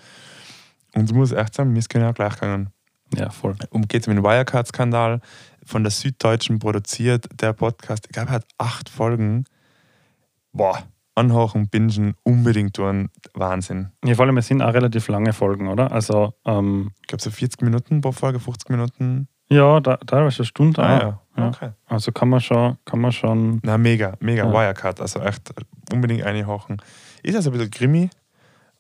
Und 0.95 1.11
ich 1.11 1.15
muss 1.15 1.33
echt 1.33 1.55
sagen, 1.55 1.73
mir 1.73 1.81
ist 1.81 1.91
genau 1.91 2.13
gleich 2.13 2.35
gegangen. 2.35 2.74
Ja, 3.17 3.31
voll. 3.31 3.57
Um 3.71 3.89
geht 3.89 4.03
es 4.03 4.09
um 4.09 4.15
den 4.15 4.25
Wirecard-Skandal 4.25 5.21
von 5.65 5.83
der 5.83 5.91
Süddeutschen 5.91 6.59
produziert, 6.59 7.27
der 7.41 7.53
Podcast. 7.53 8.07
Ich 8.07 8.13
glaube, 8.13 8.31
er 8.31 8.35
hat 8.35 8.47
acht 8.59 8.89
Folgen. 8.89 9.45
Boah, 10.53 10.85
anhauchen, 11.15 11.69
bingen, 11.69 12.15
unbedingt 12.23 12.77
tun. 12.77 13.11
Wahnsinn. 13.35 13.91
Ja, 14.05 14.15
vor 14.15 14.27
allem, 14.27 14.37
es 14.39 14.47
sind 14.47 14.63
auch 14.63 14.75
relativ 14.75 15.09
lange 15.09 15.33
Folgen, 15.33 15.69
oder? 15.69 15.93
Also, 15.93 16.35
ähm, 16.45 16.93
ich 17.01 17.07
glaube, 17.09 17.23
so 17.23 17.31
40 17.31 17.63
Minuten 17.63 18.01
pro 18.01 18.13
Folge, 18.13 18.41
50 18.41 18.71
Minuten. 18.71 19.29
Ja, 19.51 19.81
da, 19.81 19.97
teilweise 19.99 20.39
eine 20.39 20.47
Stunde. 20.47 20.83
Ah, 20.83 20.99
ja. 20.99 21.21
ja. 21.37 21.49
Okay. 21.49 21.71
Also 21.87 22.13
kann 22.13 22.29
man 22.29 22.41
schon. 22.41 22.79
Kann 22.85 23.01
man 23.01 23.13
schon 23.13 23.61
Na, 23.63 23.79
mega, 23.79 24.15
mega. 24.21 24.45
Ja. 24.45 24.53
Wirecard, 24.53 25.01
also 25.01 25.21
echt 25.21 25.53
unbedingt 25.93 26.23
einhauchen. 26.23 26.79
Ist 27.23 27.37
also 27.37 27.51
ein 27.51 27.53
bisschen 27.53 27.71
Krimi, 27.71 28.11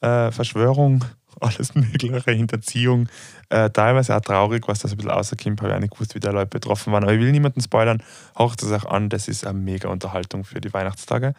äh, 0.01 0.31
Verschwörung, 0.31 1.05
alles 1.41 1.75
Mögliche, 1.75 2.31
Hinterziehung. 2.31 3.09
Äh, 3.49 3.71
teilweise 3.71 4.17
auch 4.17 4.21
traurig, 4.21 4.67
was 4.69 4.81
das 4.81 4.93
ein 4.93 4.97
bisschen 4.97 5.11
rauskommt. 5.11 5.61
Habe 5.61 5.71
ich 5.71 5.77
auch 5.77 5.81
nicht 5.81 5.93
gewusst, 5.93 6.15
wie 6.15 6.21
da 6.21 6.31
Leute 6.31 6.47
betroffen 6.47 6.93
waren. 6.93 7.05
Aber 7.05 7.13
ich 7.13 7.21
will 7.21 7.33
niemanden 7.33 7.61
spoilern. 7.61 8.03
Haucht 8.39 8.63
es 8.63 8.73
auch 8.73 8.85
an, 8.85 9.09
das 9.09 9.29
ist 9.29 9.47
eine 9.47 9.59
mega 9.59 9.89
Unterhaltung 9.89 10.45
für 10.45 10.61
die 10.61 10.73
Weihnachtstage. 10.73 11.35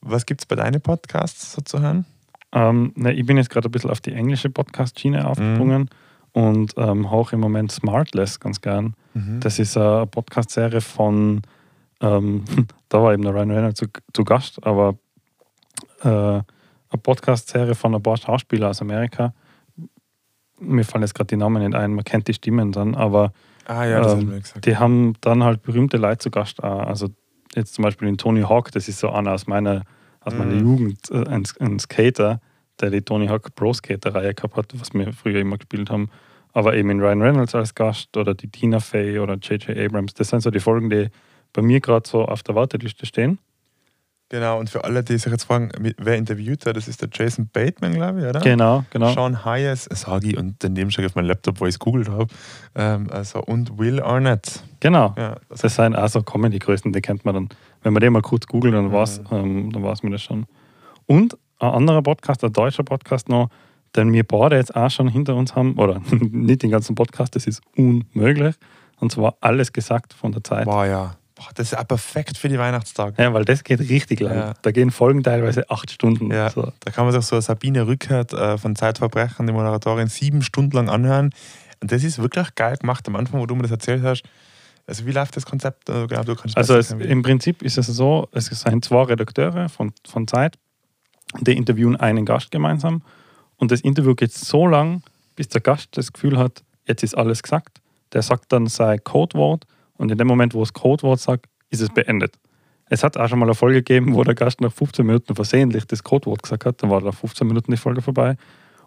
Was 0.00 0.26
gibt 0.26 0.42
es 0.42 0.46
bei 0.46 0.56
deinen 0.56 0.80
Podcasts 0.80 1.52
so 1.52 1.62
zu 1.62 1.80
hören? 1.80 2.04
Ähm, 2.52 2.92
ne, 2.94 3.12
ich 3.12 3.26
bin 3.26 3.36
jetzt 3.36 3.50
gerade 3.50 3.68
ein 3.68 3.72
bisschen 3.72 3.90
auf 3.90 4.00
die 4.00 4.12
englische 4.12 4.50
Podcast-Schiene 4.50 5.26
aufgesprungen 5.26 5.90
mhm. 6.34 6.42
und 6.42 6.74
ähm, 6.76 7.10
hauche 7.10 7.36
im 7.36 7.40
Moment 7.40 7.72
Smartless 7.72 8.40
ganz 8.40 8.60
gern. 8.60 8.94
Mhm. 9.14 9.40
Das 9.40 9.58
ist 9.58 9.76
eine 9.76 10.06
Podcast-Serie 10.06 10.80
von, 10.80 11.42
ähm, 12.00 12.44
da 12.88 13.02
war 13.02 13.12
eben 13.12 13.22
der 13.22 13.34
Ryan 13.34 13.50
Reynolds 13.50 13.80
zu, 13.80 13.86
zu 14.12 14.24
Gast, 14.24 14.64
aber 14.64 14.96
äh, 16.02 16.40
eine 16.96 17.02
Podcast-Serie 17.02 17.74
von 17.74 17.94
ein 17.94 18.02
paar 18.02 18.16
Schauspielern 18.16 18.70
aus 18.70 18.80
Amerika. 18.80 19.34
Mir 20.58 20.84
fallen 20.84 21.02
jetzt 21.02 21.14
gerade 21.14 21.28
die 21.28 21.36
Namen 21.36 21.62
nicht 21.62 21.74
ein, 21.76 21.94
man 21.94 22.04
kennt 22.04 22.28
die 22.28 22.34
Stimmen 22.34 22.72
dann, 22.72 22.94
aber 22.94 23.32
ah, 23.66 23.84
ja, 23.84 24.12
ähm, 24.12 24.42
die 24.64 24.76
haben 24.76 25.14
dann 25.20 25.44
halt 25.44 25.62
berühmte 25.62 25.98
Leute 25.98 26.18
zu 26.18 26.30
Gast. 26.30 26.62
Also 26.62 27.08
jetzt 27.54 27.74
zum 27.74 27.82
Beispiel 27.82 28.08
den 28.08 28.16
Tony 28.16 28.42
Hawk, 28.42 28.72
das 28.72 28.88
ist 28.88 28.98
so 28.98 29.10
einer 29.10 29.32
aus 29.32 29.46
meiner, 29.46 29.82
aus 30.20 30.34
meiner 30.34 30.54
mhm. 30.54 30.60
Jugend, 30.60 31.10
äh, 31.10 31.26
ein, 31.28 31.44
ein, 31.60 31.78
Skater, 31.78 32.40
der 32.80 32.90
die 32.90 33.02
Tony 33.02 33.26
Hawk 33.26 33.54
Pro 33.54 33.72
Skater-Reihe 33.74 34.34
gehabt 34.34 34.56
hat, 34.56 34.80
was 34.80 34.94
wir 34.94 35.12
früher 35.12 35.40
immer 35.40 35.58
gespielt 35.58 35.90
haben. 35.90 36.10
Aber 36.52 36.74
eben 36.74 36.88
in 36.88 37.00
Ryan 37.00 37.20
Reynolds 37.20 37.54
als 37.54 37.74
Gast 37.74 38.16
oder 38.16 38.34
die 38.34 38.48
Tina 38.48 38.80
Fey 38.80 39.18
oder 39.18 39.34
J.J. 39.34 39.76
Abrams. 39.76 40.14
Das 40.14 40.28
sind 40.28 40.40
so 40.40 40.50
die 40.50 40.60
Folgen, 40.60 40.88
die 40.88 41.10
bei 41.52 41.60
mir 41.60 41.80
gerade 41.80 42.08
so 42.08 42.24
auf 42.24 42.42
der 42.42 42.54
Warteliste 42.54 43.04
stehen. 43.04 43.38
Genau, 44.28 44.58
und 44.58 44.68
für 44.68 44.82
alle, 44.82 45.04
die 45.04 45.18
sich 45.18 45.30
jetzt 45.30 45.44
fragen, 45.44 45.70
wer 45.98 46.16
interviewt 46.16 46.66
hat, 46.66 46.76
das 46.76 46.88
ist 46.88 47.00
der 47.00 47.08
Jason 47.12 47.48
Bateman, 47.52 47.94
glaube 47.94 48.20
ich, 48.20 48.26
oder? 48.26 48.40
Genau, 48.40 48.84
genau. 48.90 49.12
Sean 49.12 49.44
Hayes, 49.44 49.84
sage 49.84 50.30
ich, 50.30 50.36
und 50.36 50.56
daneben 50.58 50.90
ich 50.90 51.06
auf 51.06 51.14
meinem 51.14 51.26
Laptop, 51.26 51.60
wo 51.60 51.66
ich 51.66 51.74
es 51.74 51.78
googelt 51.78 52.08
habe. 52.08 52.26
Ähm, 52.74 53.08
also, 53.12 53.40
und 53.40 53.78
Will 53.78 54.02
Arnett. 54.02 54.64
Genau. 54.80 55.14
Ja, 55.16 55.36
das, 55.48 55.60
das 55.60 55.76
sind 55.76 55.94
also 55.94 56.22
Comedy-Größen, 56.22 56.92
die 56.92 57.00
kennt 57.00 57.24
man 57.24 57.34
dann. 57.34 57.48
Wenn 57.82 57.92
man 57.92 58.00
den 58.00 58.12
mal 58.12 58.22
kurz 58.22 58.48
googelt, 58.48 58.74
dann 58.74 58.90
war 58.90 59.04
es 59.04 59.20
ähm, 59.30 59.70
dann 59.70 59.82
mir 59.82 60.10
das 60.10 60.22
schon. 60.22 60.46
Und 61.06 61.38
ein 61.60 61.70
anderer 61.70 62.02
Podcast, 62.02 62.42
ein 62.42 62.52
deutscher 62.52 62.82
Podcast 62.82 63.28
noch, 63.28 63.48
den 63.94 64.12
wir 64.12 64.24
beide 64.24 64.56
jetzt 64.56 64.74
auch 64.74 64.90
schon 64.90 65.06
hinter 65.06 65.36
uns 65.36 65.54
haben, 65.54 65.78
oder 65.78 66.00
nicht 66.10 66.64
den 66.64 66.70
ganzen 66.70 66.96
Podcast, 66.96 67.36
das 67.36 67.46
ist 67.46 67.62
unmöglich. 67.76 68.56
Und 68.98 69.12
zwar 69.12 69.36
alles 69.40 69.72
gesagt 69.72 70.14
von 70.14 70.32
der 70.32 70.42
Zeit. 70.42 70.66
War 70.66 70.86
ja. 70.86 71.16
Boah, 71.36 71.48
das 71.54 71.72
ist 71.72 71.78
auch 71.78 71.86
perfekt 71.86 72.38
für 72.38 72.48
die 72.48 72.58
Weihnachtstage. 72.58 73.22
Ja, 73.22 73.32
weil 73.32 73.44
das 73.44 73.62
geht 73.62 73.80
richtig 73.80 74.20
lang. 74.20 74.34
Ja. 74.34 74.54
Da 74.62 74.72
gehen 74.72 74.90
Folgen 74.90 75.22
teilweise 75.22 75.68
acht 75.70 75.90
Stunden. 75.90 76.32
Ja, 76.32 76.50
so. 76.50 76.72
Da 76.80 76.90
kann 76.90 77.04
man 77.04 77.12
sich 77.12 77.24
so 77.24 77.38
Sabine 77.40 77.86
Rückert 77.86 78.32
äh, 78.32 78.56
von 78.56 78.74
Zeitverbrechen, 78.74 79.46
die 79.46 79.52
Moderatorin, 79.52 80.08
sieben 80.08 80.42
Stunden 80.42 80.74
lang 80.74 80.88
anhören. 80.88 81.30
Und 81.82 81.92
das 81.92 82.02
ist 82.04 82.18
wirklich 82.18 82.54
geil 82.54 82.76
gemacht. 82.78 83.06
Am 83.06 83.16
Anfang, 83.16 83.38
wo 83.38 83.46
du 83.46 83.54
mir 83.54 83.62
das 83.62 83.70
erzählt 83.70 84.02
hast, 84.02 84.22
Also 84.86 85.04
wie 85.04 85.12
läuft 85.12 85.36
das 85.36 85.44
Konzept? 85.44 85.90
Also, 85.90 86.06
genau, 86.06 86.22
also 86.54 86.76
es, 86.76 86.92
im 86.92 87.22
Prinzip 87.22 87.62
ist 87.62 87.76
es 87.76 87.86
so, 87.86 88.28
es 88.32 88.46
sind 88.46 88.84
zwei 88.84 89.02
Redakteure 89.02 89.68
von, 89.68 89.92
von 90.08 90.28
Zeit, 90.28 90.56
die 91.40 91.56
interviewen 91.56 91.96
einen 91.96 92.24
Gast 92.24 92.50
gemeinsam 92.50 93.02
und 93.56 93.72
das 93.72 93.80
Interview 93.80 94.14
geht 94.14 94.32
so 94.32 94.66
lang, 94.66 95.02
bis 95.34 95.48
der 95.48 95.60
Gast 95.60 95.96
das 95.96 96.12
Gefühl 96.12 96.38
hat, 96.38 96.62
jetzt 96.86 97.02
ist 97.02 97.16
alles 97.16 97.42
gesagt. 97.42 97.80
Der 98.12 98.22
sagt 98.22 98.52
dann 98.52 98.68
sein 98.68 99.02
Codewort 99.02 99.66
und 99.98 100.10
in 100.10 100.18
dem 100.18 100.26
Moment, 100.26 100.54
wo 100.54 100.62
es 100.62 100.72
Codewort 100.72 101.20
sagt, 101.20 101.46
ist 101.70 101.80
es 101.80 101.90
beendet. 101.90 102.36
Es 102.88 103.02
hat 103.02 103.16
auch 103.16 103.28
schon 103.28 103.38
mal 103.38 103.46
eine 103.46 103.54
Folge 103.54 103.82
gegeben, 103.82 104.14
wo 104.14 104.22
der 104.22 104.34
Gast 104.34 104.60
nach 104.60 104.72
15 104.72 105.04
Minuten 105.04 105.34
versehentlich 105.34 105.86
das 105.86 106.04
Codewort 106.04 106.42
gesagt 106.42 106.66
hat. 106.66 106.82
Dann 106.82 106.90
war 106.90 107.00
nach 107.00 107.14
15 107.14 107.46
Minuten 107.46 107.72
die 107.72 107.76
Folge 107.76 108.00
vorbei. 108.00 108.36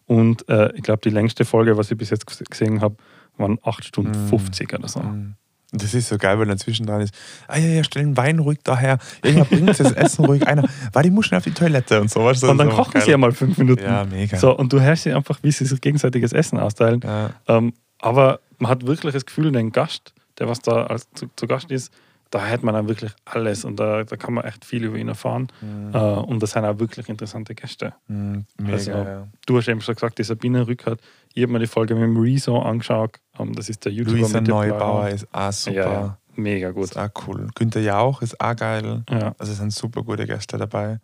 Und 0.06 0.48
äh, 0.50 0.74
ich 0.76 0.84
glaube, 0.84 1.02
die 1.04 1.10
längste 1.10 1.44
Folge, 1.44 1.78
was 1.78 1.92
ich 1.92 1.98
bis 1.98 2.10
jetzt 2.10 2.26
gesehen 2.50 2.82
habe, 2.82 2.96
waren 3.38 3.60
8 3.62 3.84
Stunden 3.84 4.26
mm. 4.26 4.30
50 4.30 4.74
oder 4.74 4.88
so. 4.88 5.02
Mm. 5.02 5.36
Das 5.72 5.94
ist 5.94 6.10
so 6.10 6.18
geil, 6.18 6.40
weil 6.40 6.48
dann 6.48 6.58
zwischendrin 6.58 7.02
ist, 7.02 7.14
ah 7.48 7.58
ja, 7.58 7.68
ja, 7.68 7.84
stellen 7.84 8.18
Wein 8.18 8.40
ruhig 8.40 8.58
daher, 8.64 8.98
ja, 9.24 9.44
bringt 9.44 9.80
das 9.80 9.92
Essen 9.92 10.26
ruhig 10.26 10.48
einer, 10.48 10.64
war 10.94 11.04
die 11.04 11.12
Muscheln 11.12 11.38
auf 11.38 11.44
die 11.44 11.52
Toilette 11.52 12.02
und 12.02 12.10
so. 12.10 12.26
Was, 12.26 12.42
und 12.42 12.58
dann 12.58 12.70
kochen 12.70 12.94
geil. 12.94 13.04
sie 13.04 13.12
ja 13.12 13.18
mal 13.18 13.32
fünf 13.34 13.58
Minuten. 13.60 13.84
Ja, 13.84 14.04
mega. 14.04 14.38
So, 14.38 14.58
und 14.58 14.74
du 14.74 14.82
hörst 14.82 15.04
sie 15.04 15.14
einfach, 15.14 15.38
wie 15.44 15.52
sie 15.52 15.66
sich 15.66 15.80
gegenseitiges 15.80 16.34
Essen 16.34 16.58
austeilen. 16.58 17.02
Ja. 17.04 17.30
Ähm, 17.48 17.74
aber 18.00 18.40
man 18.58 18.72
hat 18.72 18.88
wirklich 18.88 19.14
das 19.14 19.28
Gefühl, 19.28 19.52
den 19.52 19.72
Gast, 19.72 20.14
der 20.40 20.48
was 20.48 20.60
da 20.60 20.86
als, 20.86 21.08
zu, 21.14 21.30
zu 21.36 21.48
Gast 21.48 21.72
ist, 21.72 21.94
da 22.30 22.48
hat 22.48 22.64
man 22.64 22.76
dann 22.76 22.88
wirklich 22.88 23.12
alles 23.26 23.66
und 23.66 23.80
da, 23.80 24.04
da 24.04 24.16
kann 24.16 24.36
man 24.36 24.46
echt 24.46 24.64
viel 24.64 24.84
über 24.84 24.98
ihn 24.98 25.08
erfahren. 25.08 25.48
Mhm. 25.62 25.92
Äh, 25.94 25.98
und 25.98 26.44
das 26.44 26.52
sind 26.52 26.64
auch 26.64 26.80
wirklich 26.80 27.10
interessante 27.10 27.56
Gäste. 27.56 27.94
Mhm, 28.08 28.46
mega, 28.58 28.74
also, 28.74 28.92
ja. 28.92 29.28
Du 29.46 29.58
hast 29.58 29.68
eben 29.68 29.82
schon 29.82 29.96
gesagt, 29.96 30.20
die 30.20 30.24
Sabine 30.24 30.68
Rückert. 30.68 31.02
Ich 31.34 31.44
habe 31.44 31.52
mir 31.52 31.60
die 31.60 31.68
Folge 31.68 31.96
mit 31.96 32.04
dem 32.04 32.18
Rezo 32.18 32.60
angeschaut. 32.60 33.20
Um, 33.38 33.50
ähm, 33.50 33.56
das 33.56 33.70
ist 33.70 33.86
der 33.86 33.94
YouTuber 33.94 34.18
Luisa 34.18 34.42
Neubauer 34.42 35.10
ist 35.10 35.28
auch 35.32 35.52
super. 35.52 35.76
Ja, 35.76 36.18
mega 36.36 36.72
gut. 36.72 36.86
Ist 36.86 36.98
auch 36.98 37.10
cool. 37.28 37.48
Günther 37.56 37.82
Jauch 37.82 38.22
ist 38.22 38.40
auch 38.40 38.56
geil. 38.56 39.04
Ja. 39.10 39.34
Also 39.40 39.54
es 39.54 39.58
sind 39.58 39.74
super 39.74 40.04
gute 40.04 40.26
Gäste 40.28 40.58
dabei. 40.58 41.00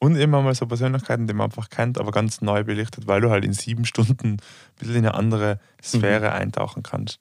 Und 0.00 0.16
immer 0.16 0.42
mal 0.42 0.54
so 0.54 0.66
Persönlichkeiten, 0.66 1.26
die 1.26 1.34
man 1.34 1.46
einfach 1.46 1.70
kennt, 1.70 1.98
aber 1.98 2.12
ganz 2.12 2.40
neu 2.40 2.62
belichtet, 2.62 3.08
weil 3.08 3.20
du 3.20 3.30
halt 3.30 3.44
in 3.44 3.52
sieben 3.52 3.84
Stunden 3.84 4.34
ein 4.34 4.40
bisschen 4.78 4.94
in 4.94 5.06
eine 5.06 5.14
andere 5.14 5.58
Sphäre 5.82 6.28
mhm. 6.28 6.36
eintauchen 6.36 6.82
kannst. 6.82 7.20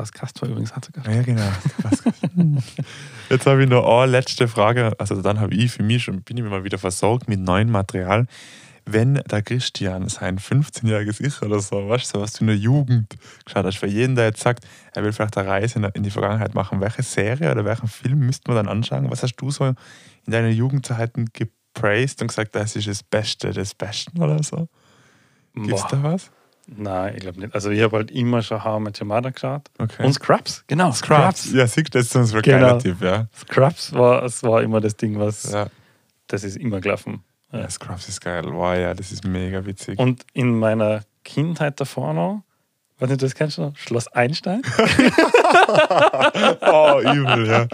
Was 0.00 0.12
Kastor 0.12 0.48
übrigens 0.48 0.74
hatte. 0.74 0.92
Ja, 1.06 1.20
genau. 1.20 1.42
Jetzt 3.28 3.44
habe 3.44 3.62
ich 3.62 3.68
noch 3.68 3.84
eine 3.84 4.10
letzte 4.10 4.48
Frage. 4.48 4.92
Also 4.98 5.20
dann 5.20 5.38
habe 5.40 5.54
ich 5.54 5.72
für 5.72 5.82
mich 5.82 6.04
schon, 6.04 6.22
bin 6.22 6.38
ich 6.38 6.42
mir 6.42 6.48
mal 6.48 6.64
wieder 6.64 6.78
versorgt 6.78 7.28
mit 7.28 7.38
neuem 7.38 7.70
Material. 7.70 8.26
Wenn 8.86 9.14
der 9.14 9.42
Christian 9.42 10.08
sein 10.08 10.38
15-jähriges 10.38 11.20
Ich 11.20 11.42
oder 11.42 11.60
so, 11.60 11.86
weißt 11.86 12.14
du, 12.14 12.20
was 12.20 12.32
du 12.32 12.44
in 12.44 12.46
der 12.46 12.56
Jugend 12.56 13.14
geschaut 13.44 13.66
hast, 13.66 13.76
für 13.76 13.86
jeden, 13.86 14.16
der 14.16 14.24
jetzt 14.24 14.40
sagt, 14.40 14.66
er 14.94 15.04
will 15.04 15.12
vielleicht 15.12 15.36
eine 15.36 15.46
Reise 15.46 15.90
in 15.92 16.02
die 16.02 16.10
Vergangenheit 16.10 16.54
machen, 16.54 16.80
welche 16.80 17.02
Serie 17.02 17.52
oder 17.52 17.66
welchen 17.66 17.88
Film 17.88 18.20
müsste 18.20 18.50
man 18.50 18.56
dann 18.56 18.68
anschauen? 18.74 19.10
Was 19.10 19.22
hast 19.22 19.36
du 19.36 19.50
so 19.50 19.66
in 19.66 19.74
deinen 20.26 20.54
Jugendzeiten 20.54 21.28
gepraised 21.34 22.22
und 22.22 22.28
gesagt, 22.28 22.54
das 22.54 22.74
ist 22.74 22.88
das 22.88 23.02
Beste 23.02 23.50
des 23.50 23.74
Besten 23.74 24.22
oder 24.22 24.42
so? 24.42 24.66
Gibt 25.54 25.74
es 25.74 25.86
da 25.88 26.02
was? 26.02 26.30
Nein, 26.76 27.14
ich 27.16 27.20
glaube 27.20 27.40
nicht. 27.40 27.54
Also 27.54 27.70
ich 27.70 27.82
habe 27.82 27.96
halt 27.96 28.10
immer 28.10 28.42
schon 28.42 28.62
How 28.62 28.80
Your 28.80 29.06
Mother 29.06 29.32
geschaut. 29.32 29.62
Okay. 29.78 30.04
Und 30.04 30.12
Scrubs, 30.12 30.64
genau. 30.66 30.92
Scrubs. 30.92 31.42
Scrubs. 31.42 31.52
Ja, 31.52 31.66
siehst 31.66 31.94
du, 31.94 31.98
das 31.98 32.06
ist 32.06 32.16
unser 32.16 32.42
genau. 32.42 32.78
Tipp, 32.78 33.00
ja. 33.00 33.26
Scrubs 33.36 33.92
war, 33.92 34.22
das 34.22 34.42
war 34.42 34.62
immer 34.62 34.80
das 34.80 34.96
Ding, 34.96 35.18
was, 35.18 35.50
ja. 35.50 35.66
das 36.28 36.44
ist 36.44 36.56
immer 36.56 36.80
gelaufen. 36.80 37.24
Ja. 37.52 37.60
ja, 37.60 37.70
Scrubs 37.70 38.08
ist 38.08 38.20
geil. 38.20 38.44
Wow, 38.46 38.76
ja, 38.76 38.94
das 38.94 39.10
ist 39.10 39.24
mega 39.24 39.66
witzig. 39.66 39.98
Und 39.98 40.24
in 40.32 40.58
meiner 40.58 41.02
Kindheit 41.24 41.80
davor 41.80 42.14
noch, 42.14 42.42
weiß 43.00 43.10
nicht, 43.10 43.22
das 43.22 43.34
kennst 43.34 43.58
du 43.58 43.62
noch? 43.62 43.76
Schloss 43.76 44.06
Einstein. 44.08 44.62
oh, 46.60 47.00
übel, 47.00 47.48
ja. 47.48 47.66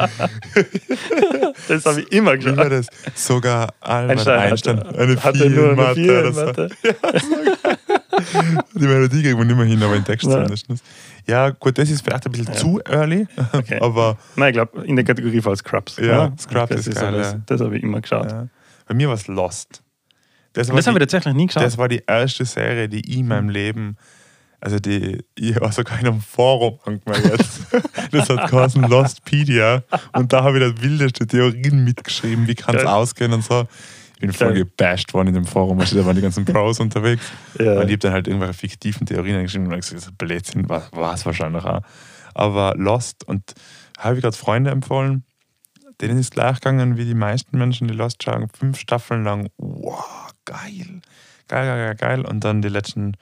das 1.68 1.85
habe 1.85 2.00
ich 2.00 2.12
immer 2.12 2.37
geschaut. 2.38 2.87
Sogar 3.14 3.74
Albert 3.80 4.26
Einstein, 4.26 4.38
Einstein 4.38 4.78
hatte, 4.78 4.98
eine 4.98 5.22
hatte 5.22 5.50
nur 5.50 5.66
eine 5.66 5.76
Mathe. 5.76 6.32
Mathe. 6.32 6.70
Ja, 6.82 6.94
die 8.74 8.86
Melodie 8.86 9.22
kriegt 9.22 9.38
man 9.38 9.46
nicht 9.46 9.56
mehr 9.56 9.66
hin, 9.66 9.82
aber 9.82 9.96
in 9.96 10.04
Text 10.04 10.26
ja. 10.26 10.32
zumindest. 10.32 10.66
Ja, 11.26 11.50
gut, 11.50 11.78
das 11.78 11.90
ist 11.90 12.02
vielleicht 12.02 12.26
ein 12.26 12.32
bisschen 12.32 12.46
ja. 12.46 12.54
zu 12.54 12.80
early, 12.84 13.26
okay. 13.52 13.78
aber. 13.80 14.16
Nein, 14.36 14.50
ich 14.50 14.54
glaube, 14.54 14.84
in 14.86 14.96
der 14.96 15.04
Kategorie 15.04 15.40
von 15.40 15.56
Scrubs. 15.56 15.96
Ja. 15.96 16.32
Scrubs 16.38 16.68
das 16.68 16.86
ist, 16.86 17.00
geil, 17.00 17.12
so, 17.12 17.18
das, 17.18 17.36
das 17.46 17.60
habe 17.60 17.76
ich 17.76 17.82
immer 17.82 18.00
geschaut. 18.00 18.32
Bei 18.86 18.94
mir 18.94 19.08
war 19.08 19.14
es 19.14 19.26
Lost. 19.26 19.82
Das, 20.52 20.68
das 20.68 20.86
haben 20.86 20.94
wir 20.94 21.00
tatsächlich 21.00 21.34
nie 21.34 21.46
geschaut. 21.46 21.62
Das 21.62 21.76
war 21.76 21.88
die 21.88 22.02
erste 22.06 22.44
Serie, 22.44 22.88
die 22.88 23.00
ich 23.00 23.18
in 23.18 23.28
meinem 23.28 23.48
Leben 23.48 23.96
also 24.60 24.78
die, 24.78 25.24
ich 25.34 25.60
war 25.60 25.70
sogar 25.70 26.00
in 26.00 26.06
einem 26.06 26.20
Forum 26.20 26.78
angemeldet. 26.84 27.46
das 28.10 28.28
hat 28.28 28.50
geheißen 28.50 28.82
Lostpedia. 28.82 29.82
Und 30.12 30.32
da 30.32 30.42
habe 30.42 30.58
ich 30.58 30.72
das 30.72 30.82
wildeste 30.82 31.26
Theorien 31.26 31.84
mitgeschrieben, 31.84 32.48
wie 32.48 32.54
kann 32.54 32.74
es 32.74 32.84
ausgehen 32.84 33.32
und 33.32 33.44
so. 33.44 33.68
Ich 34.16 34.20
bin 34.22 34.33
voll 34.33 34.55
gebasht 34.55 35.12
worden 35.12 35.29
in 35.29 35.35
dem 35.35 35.44
Forum, 35.44 35.79
also 35.79 35.96
da 35.96 36.07
waren 36.07 36.16
die 36.16 36.22
ganzen 36.22 36.46
Pros 36.46 36.81
unterwegs. 36.81 37.31
Ja. 37.59 37.81
Und 37.81 37.88
ich 37.88 37.92
habe 37.92 37.98
dann 37.98 38.12
halt 38.12 38.29
irgendwelche 38.29 38.55
fiktiven 38.55 39.07
Theorien 39.07 39.42
geschrieben 39.42 39.66
und 39.66 39.76
gesagt, 39.76 39.94
das 39.94 40.07
ist 40.07 40.18
Blödsinn, 40.18 40.68
war 40.68 41.14
es 41.14 41.26
wahrscheinlich 41.26 41.64
auch. 41.64 41.83
Aber 42.35 42.74
Lost 42.76 43.29
und 43.29 43.55
habe 43.98 44.16
ich 44.16 44.22
gerade 44.22 44.37
Freunde 44.37 44.70
empfohlen, 44.70 45.24
denen 46.00 46.18
ist 46.18 46.33
gleich 46.33 46.61
gegangen 46.61 46.96
wie 46.96 47.05
die 47.05 47.14
meisten 47.14 47.59
Menschen, 47.59 47.88
die 47.88 47.94
Lost 47.94 48.22
schauen, 48.22 48.48
fünf 48.48 48.79
Staffeln 48.79 49.24
lang. 49.24 49.48
Wow, 49.59 50.31
geil. 50.44 51.00
Geil, 51.48 51.66
geil, 51.66 51.94
geil, 51.94 51.94
geil. 51.94 52.26
Und 52.26 52.44
dann 52.44 52.62
die 52.62 52.68
letzten, 52.68 53.16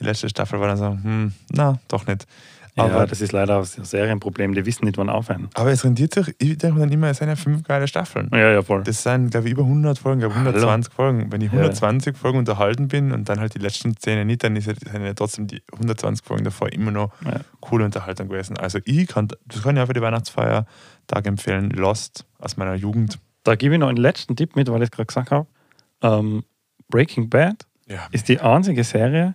die 0.00 0.04
letzte 0.04 0.28
Staffel 0.28 0.60
war 0.60 0.68
dann 0.68 0.76
so, 0.76 0.90
hm, 0.90 1.32
na, 1.50 1.78
doch 1.88 2.06
nicht. 2.06 2.26
Aber 2.78 2.98
ja, 2.98 3.06
das 3.06 3.20
ist 3.20 3.32
leider 3.32 3.58
ein 3.58 3.64
Serienproblem, 3.64 4.54
die 4.54 4.64
wissen 4.64 4.84
nicht, 4.84 4.96
wann 4.98 5.10
aufhören. 5.10 5.48
Aber 5.54 5.70
es 5.70 5.84
rendiert 5.84 6.14
sich, 6.14 6.34
ich 6.38 6.58
denke 6.58 6.80
dann 6.80 6.92
immer, 6.92 7.08
es 7.08 7.18
sind 7.18 7.28
ja 7.28 7.36
fünf 7.36 7.62
geile 7.64 7.88
Staffeln. 7.88 8.28
Ja, 8.32 8.50
ja, 8.50 8.62
voll. 8.62 8.82
Das 8.84 9.02
sind, 9.02 9.30
glaube 9.30 9.46
ich, 9.46 9.52
über 9.52 9.62
100 9.62 9.98
Folgen, 9.98 10.20
glaube 10.20 10.34
120 10.34 10.92
Hallo. 10.96 11.10
Folgen. 11.10 11.32
Wenn 11.32 11.40
ich 11.40 11.50
120 11.50 12.14
ja. 12.14 12.18
Folgen 12.18 12.38
unterhalten 12.38 12.88
bin 12.88 13.12
und 13.12 13.28
dann 13.28 13.40
halt 13.40 13.54
die 13.54 13.58
letzten 13.58 13.96
Szene 13.96 14.24
nicht, 14.24 14.44
dann 14.44 14.58
sind 14.60 14.78
ja 14.92 15.14
trotzdem 15.14 15.46
die 15.46 15.62
120 15.72 16.24
Folgen 16.24 16.44
davor 16.44 16.72
immer 16.72 16.90
noch 16.90 17.12
ja. 17.24 17.40
coole 17.60 17.84
Unterhaltung 17.84 18.28
gewesen. 18.28 18.56
Also 18.56 18.78
ich 18.84 19.06
kann, 19.06 19.28
das 19.46 19.62
kann 19.62 19.76
ich 19.76 19.82
auch 19.82 19.86
für 19.86 19.94
die 19.94 20.02
Weihnachtsfeiertag 20.02 21.26
empfehlen, 21.26 21.70
Lost 21.70 22.26
aus 22.38 22.56
meiner 22.56 22.74
Jugend. 22.74 23.18
Da 23.44 23.54
gebe 23.54 23.74
ich 23.74 23.80
noch 23.80 23.88
einen 23.88 23.98
letzten 23.98 24.36
Tipp 24.36 24.56
mit, 24.56 24.70
weil 24.70 24.82
ich 24.82 24.88
es 24.88 24.90
gerade 24.90 25.06
gesagt 25.06 25.30
habe. 25.30 25.46
Ähm, 26.02 26.44
Breaking 26.88 27.28
Bad 27.28 27.66
ja. 27.86 28.06
ist 28.12 28.28
die 28.28 28.40
einzige 28.40 28.84
Serie, 28.84 29.34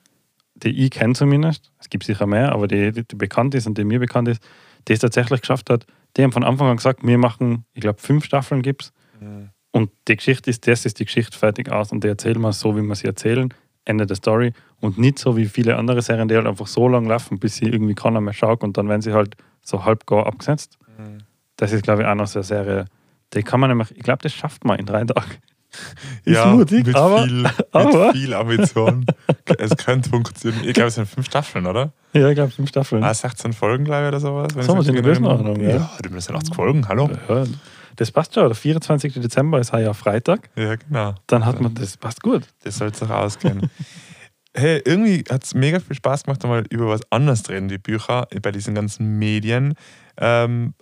die 0.55 0.85
ich 0.85 0.91
kenne 0.91 1.13
zumindest, 1.13 1.71
es 1.79 1.89
gibt 1.89 2.03
sicher 2.03 2.27
mehr, 2.27 2.51
aber 2.51 2.67
die, 2.67 2.91
die, 2.91 3.03
die 3.05 3.15
bekannt 3.15 3.55
ist 3.55 3.67
und 3.67 3.77
die 3.77 3.83
mir 3.83 3.99
bekannt 3.99 4.27
ist, 4.27 4.41
die 4.87 4.93
es 4.93 4.99
tatsächlich 4.99 5.41
geschafft 5.41 5.69
hat, 5.69 5.85
die 6.15 6.23
haben 6.23 6.31
von 6.31 6.43
Anfang 6.43 6.67
an 6.67 6.77
gesagt, 6.77 7.05
wir 7.05 7.17
machen, 7.17 7.65
ich 7.73 7.81
glaube, 7.81 7.99
fünf 7.99 8.25
Staffeln 8.25 8.61
gibt 8.61 8.83
es. 8.83 8.93
Mhm. 9.19 9.49
Und 9.71 9.91
die 10.07 10.15
Geschichte 10.15 10.49
ist, 10.49 10.67
das 10.67 10.85
ist 10.85 10.99
die 10.99 11.05
Geschichte 11.05 11.37
fertig 11.37 11.71
aus 11.71 11.91
und 11.91 12.03
die 12.03 12.07
erzählen 12.07 12.39
wir 12.39 12.53
so, 12.53 12.77
wie 12.77 12.81
wir 12.81 12.95
sie 12.95 13.07
erzählen. 13.07 13.51
Ende 13.85 14.05
der 14.05 14.15
Story. 14.15 14.53
Und 14.79 14.97
nicht 14.97 15.19
so 15.19 15.35
wie 15.35 15.45
viele 15.45 15.77
andere 15.77 16.01
Serien, 16.01 16.27
die 16.27 16.35
halt 16.35 16.47
einfach 16.47 16.67
so 16.67 16.87
lange 16.87 17.09
laufen, 17.09 17.39
bis 17.39 17.57
sie 17.57 17.65
irgendwie 17.65 17.95
keiner 17.95 18.21
mehr 18.21 18.33
schaut 18.33 18.63
und 18.63 18.77
dann 18.77 18.87
werden 18.87 19.01
sie 19.01 19.13
halt 19.13 19.35
so 19.61 19.83
halb 19.83 20.05
gar 20.05 20.27
abgesetzt. 20.27 20.77
Mhm. 20.97 21.19
Das 21.57 21.71
ist, 21.71 21.83
glaube 21.83 22.03
ich, 22.03 22.07
auch 22.07 22.15
noch 22.15 22.27
so 22.27 22.39
eine 22.39 22.43
Serie, 22.43 22.85
die 23.33 23.43
kann 23.43 23.59
man 23.59 23.69
nämlich, 23.69 23.91
ich 23.91 24.03
glaube, 24.03 24.19
das 24.21 24.33
schafft 24.33 24.63
man 24.63 24.79
in 24.79 24.85
drei 24.85 25.03
Tagen. 25.05 25.31
Ja, 26.25 26.45
mutig, 26.47 26.87
mit, 26.87 26.95
aber, 26.95 27.23
viel, 27.23 27.45
aber. 27.71 28.07
mit 28.07 28.15
viel 28.15 28.33
Ambition. 28.33 29.05
es 29.57 29.75
könnte 29.77 30.09
funktionieren. 30.09 30.67
Ich 30.67 30.73
glaube, 30.73 30.87
es 30.87 30.95
sind 30.95 31.07
fünf 31.07 31.25
Staffeln, 31.25 31.65
oder? 31.65 31.93
Ja, 32.13 32.29
ich 32.29 32.35
glaube, 32.35 32.51
fünf 32.51 32.69
Staffeln. 32.69 33.03
Ah, 33.03 33.13
16 33.13 33.53
Folgen, 33.53 33.85
glaube 33.85 34.03
ich, 34.03 34.07
oder 34.09 34.19
sowas. 34.19 34.53
So, 34.59 34.75
wir 34.75 34.83
sind 34.83 34.95
in 34.95 35.03
Größenordnung, 35.03 35.59
ja. 35.61 35.69
Ja, 35.69 35.89
du 36.01 36.09
bist 36.09 36.29
ja 36.29 36.35
80 36.35 36.55
Folgen, 36.55 36.87
hallo. 36.87 37.09
Ja, 37.27 37.43
das 37.95 38.11
passt 38.11 38.33
schon. 38.33 38.47
Der 38.47 38.55
24. 38.55 39.13
Dezember 39.13 39.59
ist 39.59 39.71
ja 39.71 39.93
Freitag. 39.93 40.49
Ja, 40.55 40.75
genau. 40.75 41.15
Dann 41.27 41.45
hat 41.45 41.61
man, 41.61 41.73
das 41.75 41.97
passt 41.97 42.21
gut. 42.21 42.43
Das 42.63 42.77
soll 42.77 42.89
es 42.89 43.01
auch 43.03 43.09
ausgehen. 43.09 43.69
hey, 44.55 44.81
irgendwie 44.85 45.23
hat 45.29 45.43
es 45.43 45.53
mega 45.53 45.79
viel 45.79 45.95
Spaß 45.95 46.23
gemacht, 46.23 46.43
einmal 46.43 46.63
über 46.69 46.87
was 46.87 47.01
anderes 47.11 47.47
reden, 47.49 47.67
die 47.67 47.77
Bücher, 47.77 48.27
bei 48.41 48.51
diesen 48.51 48.75
ganzen 48.75 49.17
Medien. 49.17 49.75
Ähm, 50.17 50.73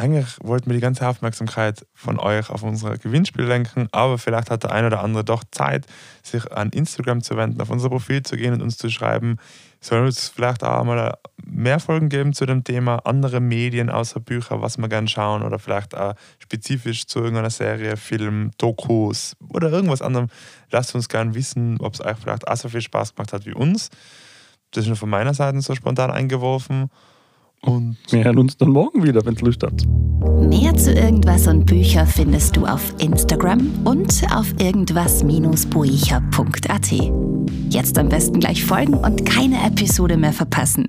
eigentlich 0.00 0.38
wollten 0.42 0.70
wir 0.70 0.74
die 0.74 0.80
ganze 0.80 1.06
Aufmerksamkeit 1.06 1.86
von 1.92 2.18
euch 2.18 2.48
auf 2.48 2.62
unser 2.62 2.96
Gewinnspiel 2.96 3.44
lenken, 3.44 3.86
aber 3.92 4.16
vielleicht 4.16 4.50
hat 4.50 4.62
der 4.64 4.72
eine 4.72 4.86
oder 4.86 5.04
andere 5.04 5.24
doch 5.24 5.44
Zeit, 5.50 5.86
sich 6.22 6.50
an 6.50 6.70
Instagram 6.70 7.22
zu 7.22 7.36
wenden, 7.36 7.60
auf 7.60 7.68
unser 7.68 7.90
Profil 7.90 8.22
zu 8.22 8.36
gehen 8.36 8.54
und 8.54 8.62
uns 8.62 8.78
zu 8.78 8.88
schreiben. 8.88 9.36
Sollen 9.82 10.06
es 10.06 10.30
vielleicht 10.30 10.64
auch 10.64 10.84
mal 10.84 11.18
mehr 11.44 11.80
Folgen 11.80 12.08
geben 12.08 12.32
zu 12.32 12.46
dem 12.46 12.64
Thema, 12.64 12.96
andere 13.04 13.40
Medien 13.40 13.90
außer 13.90 14.20
Bücher, 14.20 14.62
was 14.62 14.78
wir 14.78 14.88
gerne 14.88 15.08
schauen 15.08 15.42
oder 15.42 15.58
vielleicht 15.58 15.94
auch 15.94 16.14
spezifisch 16.38 17.06
zu 17.06 17.18
irgendeiner 17.18 17.50
Serie, 17.50 17.98
Film, 17.98 18.52
Dokus 18.56 19.36
oder 19.50 19.70
irgendwas 19.70 20.00
anderem. 20.00 20.28
Lasst 20.70 20.94
uns 20.94 21.10
gerne 21.10 21.34
wissen, 21.34 21.78
ob 21.78 21.92
es 21.92 22.00
euch 22.00 22.16
vielleicht 22.16 22.48
auch 22.48 22.56
so 22.56 22.70
viel 22.70 22.80
Spaß 22.80 23.14
gemacht 23.14 23.34
hat 23.34 23.44
wie 23.44 23.52
uns. 23.52 23.90
Das 24.70 24.84
ist 24.84 24.88
nur 24.88 24.96
von 24.96 25.10
meiner 25.10 25.34
Seite 25.34 25.60
so 25.60 25.74
spontan 25.74 26.10
eingeworfen. 26.10 26.88
Und 27.62 27.96
wir 28.10 28.24
hören 28.24 28.38
uns 28.38 28.56
dann 28.56 28.70
morgen 28.70 29.02
wieder, 29.02 29.22
wenn 29.24 29.34
es 29.34 29.40
Lust 29.42 29.62
hat. 29.62 29.86
Mehr 30.48 30.74
zu 30.76 30.92
irgendwas 30.92 31.46
und 31.46 31.66
Bücher 31.66 32.06
findest 32.06 32.56
du 32.56 32.64
auf 32.66 32.94
Instagram 32.98 33.70
und 33.84 34.22
auf 34.34 34.52
irgendwas-buecher.at. 34.58 36.92
Jetzt 37.70 37.98
am 37.98 38.08
besten 38.08 38.40
gleich 38.40 38.64
folgen 38.64 38.94
und 38.94 39.26
keine 39.26 39.62
Episode 39.66 40.16
mehr 40.16 40.32
verpassen. 40.32 40.86